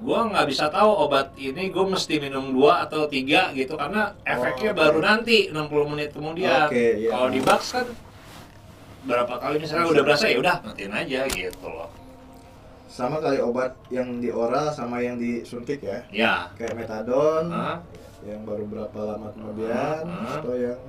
gua 0.00 0.24
nggak 0.24 0.46
bisa 0.46 0.66
tahu 0.66 0.88
obat 1.04 1.30
ini 1.36 1.68
gua 1.68 1.84
mesti 1.86 2.16
minum 2.16 2.50
dua 2.50 2.84
atau 2.84 3.04
tiga 3.04 3.52
gitu 3.52 3.74
karena 3.74 4.16
efeknya 4.24 4.72
oke. 4.72 4.78
baru 4.78 4.98
nanti 5.00 5.48
60 5.48 5.60
menit 5.86 6.10
kemudian 6.10 6.66
Oke, 6.66 6.84
iya. 6.98 7.10
kalau 7.10 7.28
di 7.28 7.40
box 7.40 7.60
kan 7.72 7.86
berapa 9.02 9.34
kali 9.34 9.56
misalnya 9.58 9.88
udah 9.88 10.02
berasa 10.02 10.24
ya 10.26 10.36
udah 10.38 10.56
matiin 10.62 10.92
aja 10.92 11.20
gitu 11.26 11.66
loh 11.66 11.88
Sama 12.86 13.16
kali 13.16 13.38
obat 13.38 13.72
yang 13.88 14.18
di 14.18 14.28
oral 14.28 14.68
sama 14.68 14.98
yang 14.98 15.14
disuntik 15.14 15.78
ya. 15.80 16.02
ya 16.10 16.34
Kayak 16.54 16.74
metadon 16.76 17.46
Hah? 17.48 17.78
yang 18.20 18.42
baru 18.42 18.66
berapa 18.66 18.98
lama 19.06 19.30
kemudian 19.30 20.04
Hah? 20.04 20.36
atau 20.36 20.52
yang 20.52 20.80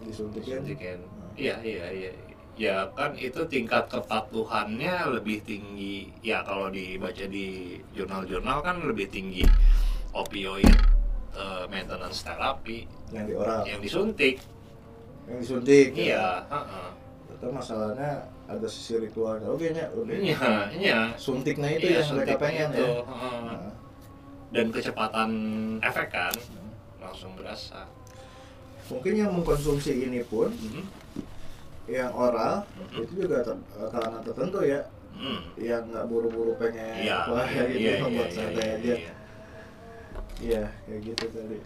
disuntikin. 0.00 0.62
suntikin 0.62 0.98
iya 1.34 1.56
iya 1.60 1.86
iya 1.90 2.10
ya 2.58 2.90
kan 2.92 3.14
itu 3.14 3.46
tingkat 3.46 3.86
kepatuhannya 3.86 5.14
lebih 5.14 5.38
tinggi 5.42 6.10
ya 6.20 6.42
kalau 6.42 6.66
dibaca 6.68 7.24
di 7.24 7.46
jurnal-jurnal 7.94 8.58
kan 8.60 8.82
lebih 8.82 9.06
tinggi 9.06 9.46
opioid 10.10 10.66
eh, 11.32 11.64
maintenance 11.66 12.20
terapi 12.20 12.82
yang 13.08 13.24
di 13.24 13.34
oral. 13.34 13.62
yang 13.62 13.78
disuntik 13.78 14.42
Yang 15.24 15.38
disuntik. 15.44 15.94
iya 15.94 16.42
heeh. 16.44 16.88
Itu 17.30 17.46
masalahnya 17.48 18.26
ada 18.48 18.66
sisi 18.66 18.98
ritualnya. 18.98 19.46
Oke 19.46 19.70
nya, 19.70 19.86
udah. 19.92 20.10
iya 20.10 20.50
iya 20.74 21.00
Suntiknya 21.14 21.68
itu 21.70 21.86
Iya, 21.86 22.02
yang 22.02 22.16
mereka 22.16 22.34
pengen 22.40 22.68
itu, 22.72 22.82
ya. 22.82 22.90
heeh. 23.06 23.38
Nah, 23.46 23.70
dan 24.48 24.66
kecepatan 24.72 25.30
efek 25.78 26.08
kan 26.08 26.34
langsung 26.98 27.36
berasa 27.36 27.84
mungkin 28.88 29.12
yang 29.14 29.30
mengkonsumsi 29.30 30.02
ini 30.02 30.24
pun 30.24 30.48
Mhm. 30.48 30.82
Yang 31.88 32.12
oral 32.12 32.62
Mhm. 32.76 33.00
itu 33.00 33.12
juga 33.24 33.40
ter- 33.40 33.64
kalangan 33.90 34.22
tertentu 34.22 34.60
ya 34.62 34.80
Hmm. 35.10 35.40
yang 35.58 35.82
nggak 35.88 36.06
buru-buru 36.06 36.54
pengen 36.54 37.02
iya 37.02 37.26
wah 37.26 37.42
ya 37.42 37.64
gitu 37.66 37.80
iya, 37.80 37.92
iya, 37.96 38.06
buat 38.06 38.14
iya, 38.22 38.30
santai 38.30 38.62
iya, 38.62 38.74
aja 38.76 38.94
iya. 38.94 39.12
iya 40.38 40.62
kayak 40.84 41.00
gitu 41.04 41.24
tadi 41.28 41.58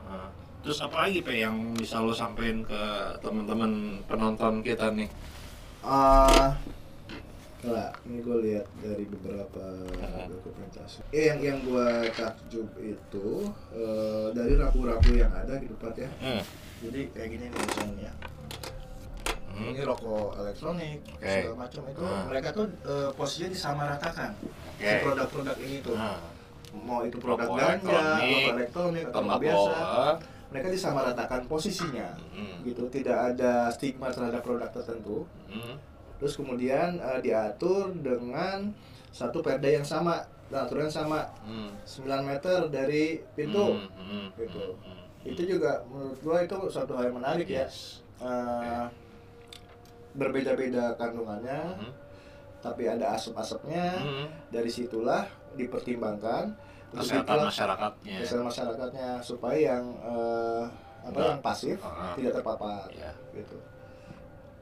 Nah, 0.00 0.32
Terus 0.58 0.80
apa 0.80 1.04
lagi 1.04 1.20
Pe 1.20 1.36
yang 1.36 1.76
bisa 1.76 2.00
lo 2.00 2.10
sampein 2.10 2.64
ke 2.64 2.80
teman-teman 3.20 3.72
penonton 4.04 4.64
kita 4.64 4.88
nih? 4.90 5.04
ah 5.84 6.56
Lah, 7.60 7.90
ini 8.02 8.22
gue 8.22 8.36
lihat 8.40 8.64
dari 8.78 9.02
beberapa 9.04 9.60
dokumentasi. 10.24 11.02
Eh, 11.10 11.26
yang 11.26 11.42
yang 11.42 11.58
gue 11.60 11.86
takjub 12.12 12.70
itu 12.78 13.26
eh, 13.70 14.26
dari 14.30 14.54
rapu-rapu 14.54 15.10
yang 15.12 15.28
ada 15.28 15.58
gitu 15.58 15.74
Pat 15.76 15.92
ya. 15.92 16.06
Hmm. 16.18 16.40
Jadi 16.80 17.10
kayak 17.12 17.28
gini 17.28 17.44
nih 17.44 17.60
misalnya. 17.60 18.12
Hmm. 19.58 19.68
Ini 19.68 19.80
rokok 19.82 20.38
elektronik 20.38 20.98
Oke. 21.10 21.26
segala 21.26 21.56
macam 21.58 21.82
itu 21.84 22.00
Ah. 22.00 22.22
mereka 22.24 22.48
tuh 22.52 22.66
eh, 22.84 23.10
posisinya 23.12 23.50
disamaratakan 23.50 24.30
si 24.72 24.84
Oke. 24.84 25.02
produk-produk 25.02 25.56
ini 25.58 25.76
tuh. 25.80 25.94
Nah, 25.94 26.18
Mau 26.68 27.00
itu 27.00 27.16
produk 27.16 27.48
Rokok 27.48 27.56
ganja, 27.56 27.72
elektronik, 27.72 28.20
rokok 28.20 28.52
elektronik 28.52 29.02
atau 29.02 29.20
rokok 29.24 29.40
biasa, 29.40 29.76
mereka 30.46 30.68
disamaratakan 30.68 31.40
posisinya. 31.46 32.08
Hmm. 32.30 32.56
Gitu, 32.60 32.82
tidak 32.92 33.18
ada 33.26 33.52
stigma 33.68 34.08
terhadap 34.08 34.44
produk 34.44 34.68
tertentu. 34.70 35.24
Hmm. 35.48 35.80
Terus 36.14 36.36
kemudian 36.36 37.00
eh, 37.00 37.20
diatur 37.20 37.88
dengan 37.94 38.68
satu 39.08 39.40
perda 39.40 39.64
yang 39.66 39.82
sama 39.82 40.20
dan 40.46 40.64
aturan 40.64 40.88
sama 40.88 41.24
Hmm. 41.40 41.72
9 41.82 42.04
meter 42.22 42.68
dari 42.68 43.16
pintu 43.32 43.64
Hmm, 43.74 43.88
hmm, 43.96 44.26
gitu. 44.36 44.60
hmm, 44.70 44.84
hmm. 44.84 45.24
itu 45.26 45.42
juga 45.48 45.80
menurut 45.84 46.20
gua 46.20 46.36
itu 46.42 46.56
suatu 46.68 46.92
hal 46.94 47.08
yang 47.08 47.16
menarik 47.16 47.48
ya 47.48 47.64
Yes. 47.64 48.04
Eh, 48.18 48.84
berbeda-beda 50.18 50.92
kandungannya 50.94 51.78
Hmm. 51.78 51.92
tapi 52.58 52.84
ada 52.84 53.14
asap-asapnya 53.14 53.86
Hmm. 53.96 54.26
dari 54.50 54.66
situlah 54.66 55.24
dipertimbangkan 55.54 56.50
untuk 56.90 57.06
Kesehatan 57.06 57.46
masyarakatnya. 57.46 58.16
kesehatan 58.18 58.46
masyarakatnya 58.46 59.08
supaya 59.20 59.58
yang 59.70 59.84
eh, 59.96 60.64
apa 61.00 61.14
Nah. 61.14 61.26
yang 61.30 61.40
pasif 61.40 61.78
Ah. 61.80 62.12
tidak 62.12 62.34
terpapar 62.34 62.90
Ya. 62.90 63.14
gitu 63.32 63.56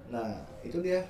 nah 0.07 0.31
itu 0.61 0.79
dia 0.79 1.03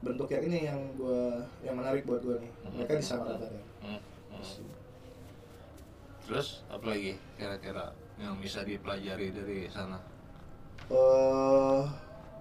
bentuk 0.00 0.24
yang 0.26 0.42
ini 0.42 0.58
yang 0.64 0.80
gua 0.94 1.36
yang 1.60 1.74
menarik 1.74 2.04
buat 2.04 2.22
gua 2.22 2.38
nih 2.38 2.52
mereka 2.70 2.96
disamaratakan 2.96 3.60
Hmm. 3.82 4.00
Hmm. 4.30 4.70
Terus 6.24 6.64
apa 6.66 6.86
lagi 6.86 7.20
kira-kira 7.34 7.92
yang 8.16 8.38
bisa 8.38 8.62
dipelajari 8.62 9.28
dari 9.28 9.68
sana? 9.68 10.00
eh 10.86 11.82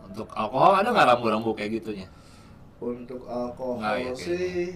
Untuk 0.04 0.28
alkohol 0.30 0.74
ada 0.76 0.90
nggak 0.90 1.08
rambu-rambu 1.10 1.52
kayak 1.54 1.72
gitunya? 1.78 2.08
untuk 2.78 3.24
alkohol 3.26 3.80
Nggak 3.80 3.96
ya, 3.98 4.12
sih 4.14 4.76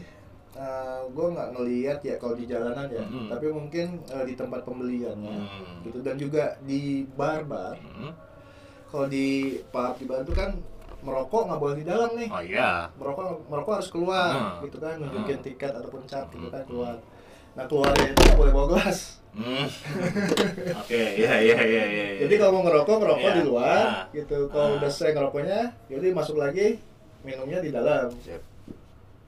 eh, 0.56 1.00
gua 1.12 1.28
nggak 1.30 1.50
ngelihat 1.54 2.00
ya 2.02 2.16
kalau 2.16 2.34
di 2.34 2.48
jalanan 2.48 2.88
ya 2.88 3.04
Mhm. 3.04 3.28
tapi 3.28 3.46
mungkin 3.52 4.00
eh, 4.08 4.24
di 4.24 4.34
tempat 4.34 4.64
pembeliannya 4.64 5.38
Hmm. 5.38 5.84
gitu 5.84 6.00
dan 6.02 6.16
juga 6.16 6.56
di 6.64 7.04
bar-bar 7.14 7.76
Hmm. 7.76 8.16
kalau 8.88 9.06
di 9.06 9.28
pub 9.68 9.94
di 9.98 10.06
bar 10.06 10.24
itu 10.24 10.32
kan 10.32 10.56
merokok 10.98 11.46
nggak 11.46 11.60
boleh 11.60 11.76
di 11.76 11.86
dalam 11.86 12.10
nih 12.16 12.30
Oh 12.32 12.40
iya. 12.42 12.88
merokok 12.96 13.44
merokok 13.46 13.74
harus 13.76 13.90
keluar 13.92 14.32
Hmm. 14.32 14.64
gitu 14.64 14.78
kan 14.80 14.96
nunjukin 14.98 15.38
Hmm. 15.38 15.46
tiket 15.46 15.72
ataupun 15.74 16.02
cap 16.08 16.26
gitu 16.32 16.48
kan 16.48 16.64
keluar 16.64 16.96
nah 17.54 17.66
keluarnya 17.66 18.08
itu 18.08 18.20
nggak 18.24 18.40
boleh 18.40 18.54
bawa 18.56 18.68
gelas 18.72 19.20
Hmm. 19.38 19.66
Oke, 20.76 20.98
iya 21.14 21.34
iya 21.38 21.58
iya 21.58 21.84
iya. 21.86 22.06
iya. 22.10 22.20
jadi 22.26 22.34
kalau 22.38 22.52
mau 22.54 22.64
ngerokok 22.66 22.96
ngerokok 22.98 23.22
Iya. 23.24 23.36
di 23.36 23.44
luar 23.44 23.78
Ah. 23.80 24.04
gitu 24.10 24.38
kalau 24.48 24.68
Ah. 24.68 24.78
udah 24.78 24.90
selesai 24.90 25.14
ngerokoknya 25.14 25.60
jadi 25.86 26.08
masuk 26.10 26.36
lagi 26.36 26.82
minumnya 27.22 27.60
di 27.60 27.70
dalam 27.70 28.10
Sip. 28.18 28.42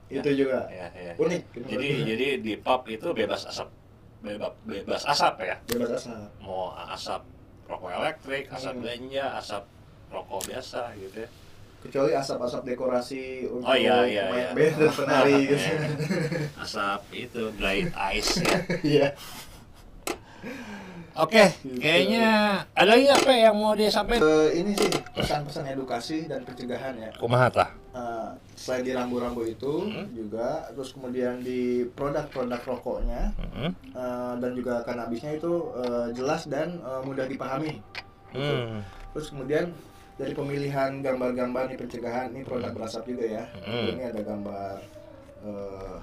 itu 0.08 0.30
juga 0.36 0.66
Ya, 0.66 0.90
ya, 0.90 1.12
Unik, 1.14 1.42
ya. 1.44 1.54
gitu. 1.54 1.66
Jadi 1.70 1.88
jadi 2.04 2.26
di 2.36 2.52
pub 2.56 2.82
itu 2.84 3.06
bebas 3.08 3.46
asap. 3.46 3.70
Bebas 4.20 4.50
bebas 4.64 5.02
asap 5.04 5.34
ya. 5.40 5.56
bebas 5.64 5.90
asap 5.96 6.18
Mau 6.40 6.74
asap 6.74 7.22
rokok 7.64 7.90
elektrik, 7.94 8.44
asap 8.50 8.74
Hmm. 8.74 8.82
ganja, 8.82 9.26
asap 9.36 9.62
rokok 10.08 10.42
biasa 10.44 10.90
gitu 10.96 11.18
ya. 11.20 11.30
kecuali 11.80 12.12
asap-asap 12.12 12.62
dekorasi 12.66 13.22
untuk 13.46 13.64
Oh, 13.64 13.72
iya, 13.72 14.04
iya, 14.04 14.24
main 14.28 14.42
iya. 14.42 14.50
band 14.52 14.74
dan 14.76 14.90
penari 14.92 15.32
gitu 15.46 15.56
Iya. 15.56 15.80
Asap 16.58 17.00
itu 17.14 17.42
dried 17.54 17.88
ice 18.10 18.32
ya. 18.38 18.56
iya 18.92 19.08
Oke, 21.12 21.52
Gitu. 21.60 21.82
kayaknya 21.82 22.26
ada 22.70 22.86
lagi 22.88 23.06
apa 23.06 23.28
yang 23.30 23.52
mau 23.52 23.74
disampaikan? 23.74 24.22
Eh, 24.22 24.50
ini 24.56 24.72
sih 24.72 24.88
pesan-pesan 25.12 25.66
edukasi 25.68 26.24
dan 26.24 26.40
pencegahan 26.42 26.94
ya 26.96 27.10
Kumaha 27.12 27.50
tah? 27.50 27.70
Eh, 27.90 28.30
selain 28.54 28.86
di 28.86 28.92
rambu-rambu 28.94 29.42
itu 29.42 29.84
Hmm. 29.84 30.06
juga 30.10 30.70
terus 30.70 30.94
kemudian 30.94 31.42
di 31.42 31.60
produk-produk 31.90 32.62
rokoknya 32.64 33.34
Hmm. 33.36 33.74
eh, 33.90 34.34
dan 34.38 34.50
juga 34.54 34.80
kanabisnya 34.80 35.34
itu 35.34 35.50
eh, 35.74 36.08
jelas 36.14 36.46
dan 36.46 36.78
eh, 36.78 37.00
mudah 37.02 37.26
dipahami 37.26 37.82
Hmm. 38.30 38.80
terus 39.12 39.28
kemudian 39.28 39.74
dari 40.14 40.32
pemilihan 40.32 41.02
gambar-gambar 41.02 41.66
nih 41.66 41.76
pencegahan 41.76 42.30
ini 42.30 42.46
produk 42.46 42.70
berasap 42.70 43.02
juga 43.04 43.26
ya 43.26 43.44
Hmm. 43.60 43.90
ini 43.90 44.02
ada 44.04 44.20
gambar 44.22 44.74
eh, 45.42 45.96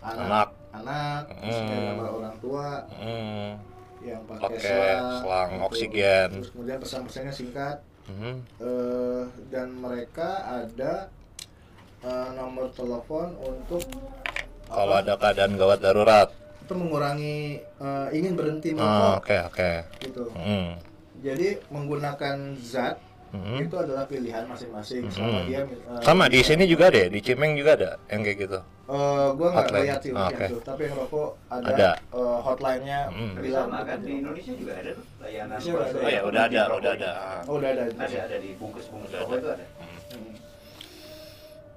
Anak. 0.00 0.18
anak 0.18 0.48
anak 0.74 1.22
terus 1.30 1.56
ada 1.58 1.68
Hmm. 1.70 1.86
gambar 1.86 2.08
orang 2.14 2.36
tua 2.40 2.68
Hmm. 2.90 3.52
Yang 4.06 4.22
pakai 4.24 4.42
Pakai 4.44 4.60
selang, 4.60 5.10
selang 5.18 5.50
gitu. 5.50 5.64
oksigen. 5.66 6.28
terus 6.34 6.50
kemudian 6.50 6.78
pesan-pesannya 6.78 7.32
singkat 7.32 7.78
Hmm. 8.04 8.36
eh, 8.60 9.22
dan 9.48 9.72
mereka 9.74 10.28
ada 10.44 11.08
eh, 12.00 12.28
nomor 12.32 12.68
telepon 12.70 13.32
untuk 13.34 13.80
Kalau 14.66 14.92
apa, 14.92 15.00
ada 15.00 15.14
keadaan 15.16 15.56
gawat 15.56 15.80
darurat. 15.80 16.28
itu 16.60 16.72
mengurangi 16.72 17.38
eh, 17.60 18.08
ingin 18.12 18.32
berhenti 18.34 18.72
Oh, 18.72 18.78
merokok 18.78 19.16
Oke 19.18 19.36
oke. 19.42 19.72
gitu 20.00 20.24
Hmm. 20.34 20.76
jadi 21.18 21.64
menggunakan 21.66 22.36
zat 22.58 23.00
Hmm. 23.34 23.58
itu 23.58 23.74
adalah 23.74 24.06
pilihan 24.06 24.46
masing-masing 24.46 25.02
Hmm. 25.04 25.10
sama 25.10 25.38
dia 25.42 25.60
eh, 25.60 26.00
Sama 26.00 26.24
di 26.26 26.38
sini 26.38 26.64
juga 26.64 26.86
deh, 26.86 27.10
di 27.10 27.18
Cimeng 27.18 27.52
juga 27.52 27.74
ada 27.74 27.90
yang 28.06 28.22
kayak 28.22 28.38
gitu. 28.40 28.58
eh, 28.84 29.26
gua 29.32 29.48
nggak 29.50 29.66
lihat 29.74 29.98
sih 29.98 30.12
Ah, 30.12 30.22
waktu 30.24 30.36
oke. 30.36 30.46
itu 30.46 30.58
tapi 30.62 30.80
yang 30.84 30.94
rokok 30.96 31.30
ada, 31.48 31.66
Ada. 31.68 31.90
eh, 32.14 32.38
hotline-nya 32.40 33.00
Hmm. 33.08 33.34
Sama 33.42 33.78
kan 33.82 33.98
di. 33.98 34.12
Indonesia 34.16 34.54
juga 34.54 34.72
ada 34.76 34.90
tuh 34.92 35.06
layanan 35.18 35.56
ada. 35.56 35.98
Oh 35.98 36.08
ya 36.08 36.20
udah 36.22 36.42
ada, 36.46 36.62
udah 36.70 36.92
ada. 36.94 37.12
oh 37.44 37.54
udah 37.56 37.70
ada 37.70 37.82
Ada 37.90 38.18
ada 38.24 38.36
di 38.38 38.50
bungkus-bungkus 38.54 39.10
Udah 39.10 39.20
rokok 39.20 39.32
ada. 39.32 39.40
itu 39.40 39.48
ada. 39.50 39.66
Hmm. 40.06 40.32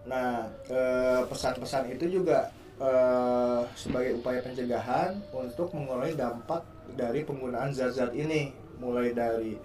Nah, 0.05 0.31
eh, 0.67 1.21
pesan-pesan 1.25 1.83
itu 1.91 2.05
juga 2.13 2.47
eh, 2.77 3.61
sebagai 3.73 4.13
upaya 4.15 4.37
pencegahan 4.39 5.17
untuk 5.31 5.73
mengurangi 5.73 6.13
dampak 6.13 6.61
dari 6.93 7.25
penggunaan 7.25 7.73
zat-zat 7.73 8.13
ini, 8.13 8.51
mulai 8.77 9.11
dari 9.11 9.57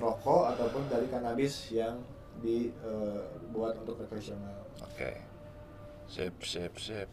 rokok 0.00 0.56
ataupun 0.56 0.88
dari 0.88 1.06
kanabis 1.12 1.68
yang 1.70 2.00
dibuat 2.40 3.76
untuk 3.84 4.00
rekreasional. 4.00 4.64
Oke. 4.80 5.20
Sip 6.08 6.34
sip 6.42 6.74
sip. 6.80 7.06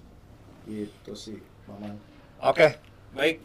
Gitu 0.66 1.12
sih, 1.14 1.40
Maman. 1.68 2.00
Oke, 2.42 2.80
baik. 3.14 3.44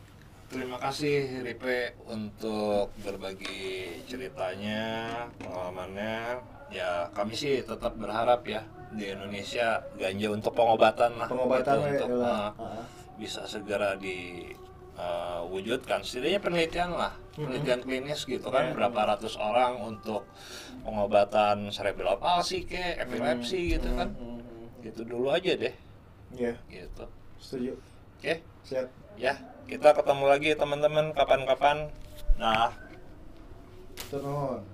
Terima 0.53 0.77
kasih 0.77 1.41
Ripe 1.41 1.97
untuk 2.13 2.93
berbagi 3.01 4.05
ceritanya, 4.05 5.09
pengalamannya. 5.41 6.45
Ya, 6.69 7.09
kami 7.17 7.33
sih 7.33 7.65
tetap 7.65 7.97
berharap 7.97 8.45
ya 8.45 8.61
di 8.93 9.09
Indonesia 9.09 9.81
ganja 9.97 10.29
untuk 10.29 10.53
pengobatan 10.53 11.17
lah. 11.17 11.25
Pengobatan 11.25 11.77
gitu, 11.81 11.89
untuk 11.89 12.09
adalah 12.13 12.53
uh, 12.61 12.85
bisa 13.17 13.49
segera 13.49 13.97
diwujudkan. 14.97 16.01
Setidaknya 16.05 16.41
penelitian 16.41 16.91
lah, 16.97 17.13
penelitian 17.37 17.81
klinis 17.85 18.25
gitu 18.25 18.49
kan, 18.49 18.71
Ya. 18.71 18.75
berapa 18.77 19.01
ratus 19.17 19.37
orang 19.37 19.81
untuk 19.85 20.25
pengobatan 20.83 21.69
cerebral 21.69 22.17
palsy 22.17 22.65
ke, 22.65 22.97
epilepsi 23.01 23.77
gitu 23.79 23.89
kan. 23.95 24.13
Gitu 24.83 25.05
dulu 25.07 25.31
aja 25.31 25.55
deh, 25.55 25.75
Ya, 26.35 26.57
gitu. 26.73 27.05
setuju. 27.39 27.77
Oke. 28.19 28.41
Siap. 28.65 28.89
Ya, 29.21 29.37
kita 29.69 29.93
ketemu 29.93 30.25
lagi 30.25 30.51
teman-teman 30.57 31.13
kapan-kapan. 31.13 31.93
Nah. 32.41 32.73
Turun. 34.09 34.72